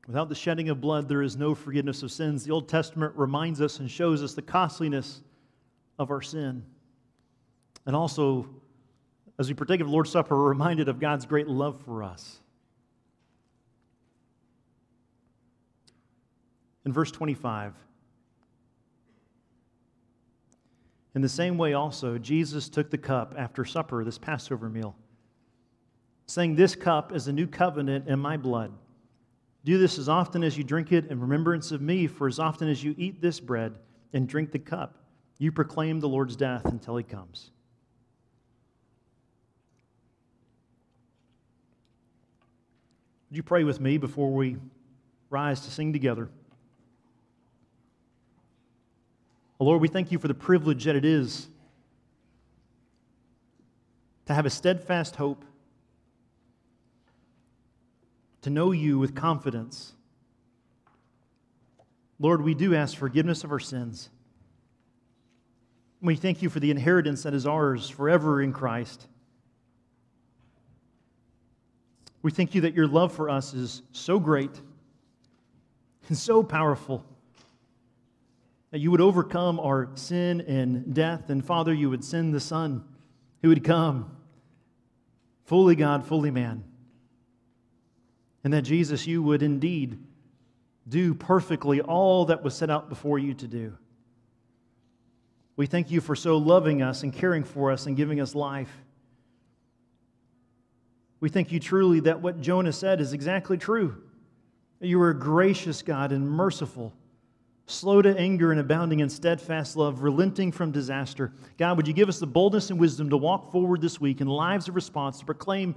Without 0.08 0.30
the 0.30 0.36
shedding 0.36 0.70
of 0.70 0.80
blood, 0.80 1.10
there 1.10 1.24
is 1.24 1.36
no 1.36 1.56
forgiveness 1.56 2.04
of 2.04 2.12
sins. 2.12 2.44
The 2.44 2.52
Old 2.52 2.70
Testament 2.70 3.14
reminds 3.16 3.60
us 3.60 3.80
and 3.80 3.90
shows 3.90 4.22
us 4.22 4.34
the 4.34 4.42
costliness 4.42 5.22
of 5.98 6.12
our 6.12 6.22
sin. 6.22 6.64
And 7.86 7.96
also, 7.96 8.48
as 9.40 9.48
we 9.48 9.56
partake 9.56 9.82
of 9.82 9.88
the 9.88 9.94
Lord's 9.94 10.12
Supper, 10.12 10.36
we're 10.36 10.50
reminded 10.50 10.90
of 10.90 11.00
God's 11.00 11.26
great 11.26 11.48
love 11.48 11.82
for 11.82 12.04
us. 12.04 12.40
In 16.86 16.94
verse 16.94 17.12
25, 17.12 17.74
in 21.16 21.22
the 21.22 21.30
same 21.30 21.58
way 21.58 21.74
also, 21.74 22.20
Jesus 22.20 22.70
took 22.70 22.92
the 22.92 22.98
cup 22.98 23.34
after 23.38 23.66
supper, 23.66 24.04
this 24.04 24.20
Passover 24.20 24.70
meal, 24.70 24.96
saying, 26.28 26.56
This 26.56 26.76
cup 26.76 27.12
is 27.12 27.28
a 27.28 27.34
new 27.34 27.48
covenant 27.48 28.08
in 28.08 28.20
my 28.20 28.38
blood. 28.38 28.72
Do 29.66 29.80
this 29.80 29.98
as 29.98 30.08
often 30.08 30.44
as 30.44 30.58
you 30.58 30.64
drink 30.64 30.92
it 30.92 31.08
in 31.08 31.20
remembrance 31.20 31.72
of 31.72 31.82
me, 31.82 32.06
for 32.06 32.28
as 32.28 32.38
often 32.38 32.70
as 32.70 32.84
you 32.84 32.94
eat 33.00 33.20
this 33.20 33.40
bread 33.40 33.74
and 34.14 34.28
drink 34.28 34.52
the 34.52 34.60
cup, 34.60 35.00
you 35.40 35.52
proclaim 35.52 36.00
the 36.00 36.08
Lord's 36.08 36.36
death 36.36 36.66
until 36.66 36.96
he 36.96 37.04
comes. 37.04 37.50
Would 43.30 43.38
you 43.38 43.44
pray 43.44 43.64
with 43.64 43.80
me 43.80 43.98
before 43.98 44.32
we 44.32 44.58
rise 45.32 45.62
to 45.62 45.72
sing 45.72 45.92
together? 45.92 46.30
Oh 49.60 49.66
Lord, 49.66 49.82
we 49.82 49.88
thank 49.88 50.12
you 50.12 50.20
for 50.20 50.28
the 50.28 50.36
privilege 50.36 50.84
that 50.84 50.96
it 50.96 51.06
is 51.06 51.48
to 54.28 54.34
have 54.36 54.46
a 54.46 54.50
steadfast 54.52 55.16
hope 55.16 55.44
to 58.46 58.52
know 58.52 58.72
you 58.72 59.00
with 59.00 59.16
confidence. 59.16 59.94
Lord, 62.20 62.44
we 62.44 62.54
do 62.54 62.76
ask 62.76 62.96
forgiveness 62.96 63.44
of 63.44 63.52
our 63.52 63.60
sins. 63.60 64.12
We 66.00 66.16
thank 66.16 66.44
you 66.44 66.52
for 66.52 66.60
the 66.60 66.70
inheritance 66.70 67.24
that 67.24 67.34
is 67.34 67.48
ours 67.48 67.90
forever 67.90 68.44
in 68.44 68.54
Christ. 68.54 69.08
We 72.22 72.30
thank 72.30 72.54
you 72.54 72.62
that 72.62 72.76
your 72.76 72.86
love 72.86 73.12
for 73.12 73.32
us 73.32 73.56
is 73.56 73.82
so 73.94 74.20
great 74.20 74.62
and 76.08 76.16
so 76.16 76.44
powerful 76.44 77.04
that 78.70 78.78
you 78.78 78.92
would 78.92 79.02
overcome 79.02 79.60
our 79.60 79.90
sin 79.96 80.42
and 80.42 80.94
death. 80.94 81.32
And 81.32 81.44
Father, 81.44 81.74
you 81.74 81.90
would 81.90 82.04
send 82.04 82.32
the 82.32 82.40
Son 82.40 82.84
who 83.42 83.50
would 83.50 83.64
come, 83.64 84.16
fully 85.46 85.76
God, 85.76 86.06
fully 86.06 86.30
man. 86.30 86.64
And 88.46 88.54
that 88.54 88.62
Jesus, 88.62 89.08
you 89.08 89.24
would 89.24 89.42
indeed 89.42 89.98
do 90.88 91.16
perfectly 91.16 91.82
all 91.82 92.26
that 92.26 92.44
was 92.44 92.54
set 92.54 92.70
out 92.70 92.90
before 92.90 93.18
you 93.18 93.34
to 93.34 93.48
do. 93.48 93.76
We 95.56 95.66
thank 95.66 95.90
you 95.90 96.00
for 96.00 96.16
so 96.16 96.38
loving 96.38 96.84
us 96.84 97.02
and 97.02 97.12
caring 97.12 97.44
for 97.44 97.72
us 97.72 97.88
and 97.88 97.98
giving 97.98 98.22
us 98.22 98.36
life. 98.36 98.70
We 101.20 101.30
thank 101.30 101.52
you 101.52 101.60
truly 101.60 102.02
that 102.02 102.22
what 102.22 102.40
Jonah 102.40 102.72
said 102.72 103.02
is 103.02 103.14
exactly 103.14 103.58
true. 103.58 104.04
You 104.80 105.02
are 105.02 105.10
a 105.10 105.20
gracious 105.20 105.82
God 105.82 106.12
and 106.12 106.30
merciful, 106.30 106.94
slow 107.66 108.04
to 108.04 108.16
anger 108.16 108.52
and 108.52 108.60
abounding 108.60 109.00
in 109.00 109.10
steadfast 109.10 109.76
love, 109.76 110.04
relenting 110.04 110.52
from 110.52 110.72
disaster. 110.72 111.34
God, 111.58 111.78
would 111.78 111.88
you 111.88 111.96
give 111.96 112.10
us 112.10 112.20
the 112.20 112.28
boldness 112.28 112.70
and 112.70 112.80
wisdom 112.80 113.10
to 113.10 113.18
walk 113.18 113.52
forward 113.52 113.82
this 113.82 114.00
week 114.00 114.22
in 114.22 114.28
lives 114.28 114.68
of 114.68 114.76
response 114.76 115.18
to 115.18 115.26
proclaim 115.26 115.74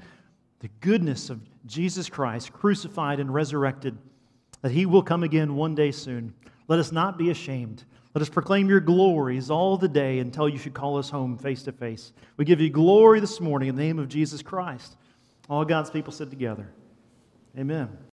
the 0.60 0.68
goodness 0.80 1.30
of 1.30 1.40
Jesus 1.66 2.08
Christ, 2.08 2.52
crucified 2.52 3.20
and 3.20 3.32
resurrected, 3.32 3.96
that 4.62 4.72
he 4.72 4.86
will 4.86 5.02
come 5.02 5.22
again 5.22 5.54
one 5.54 5.74
day 5.74 5.90
soon. 5.90 6.34
Let 6.66 6.78
us 6.78 6.92
not 6.92 7.18
be 7.18 7.30
ashamed. 7.30 7.84
Let 8.14 8.22
us 8.22 8.28
proclaim 8.28 8.68
your 8.68 8.80
glories 8.80 9.50
all 9.50 9.76
the 9.76 9.88
day 9.88 10.18
until 10.18 10.48
you 10.48 10.58
should 10.58 10.74
call 10.74 10.98
us 10.98 11.10
home 11.10 11.36
face 11.36 11.62
to 11.64 11.72
face. 11.72 12.12
We 12.36 12.44
give 12.44 12.60
you 12.60 12.70
glory 12.70 13.20
this 13.20 13.40
morning 13.40 13.68
in 13.68 13.76
the 13.76 13.82
name 13.82 13.98
of 13.98 14.08
Jesus 14.08 14.42
Christ. 14.42 14.96
All 15.48 15.64
God's 15.64 15.90
people 15.90 16.12
sit 16.12 16.30
together. 16.30 16.68
Amen. 17.56 17.98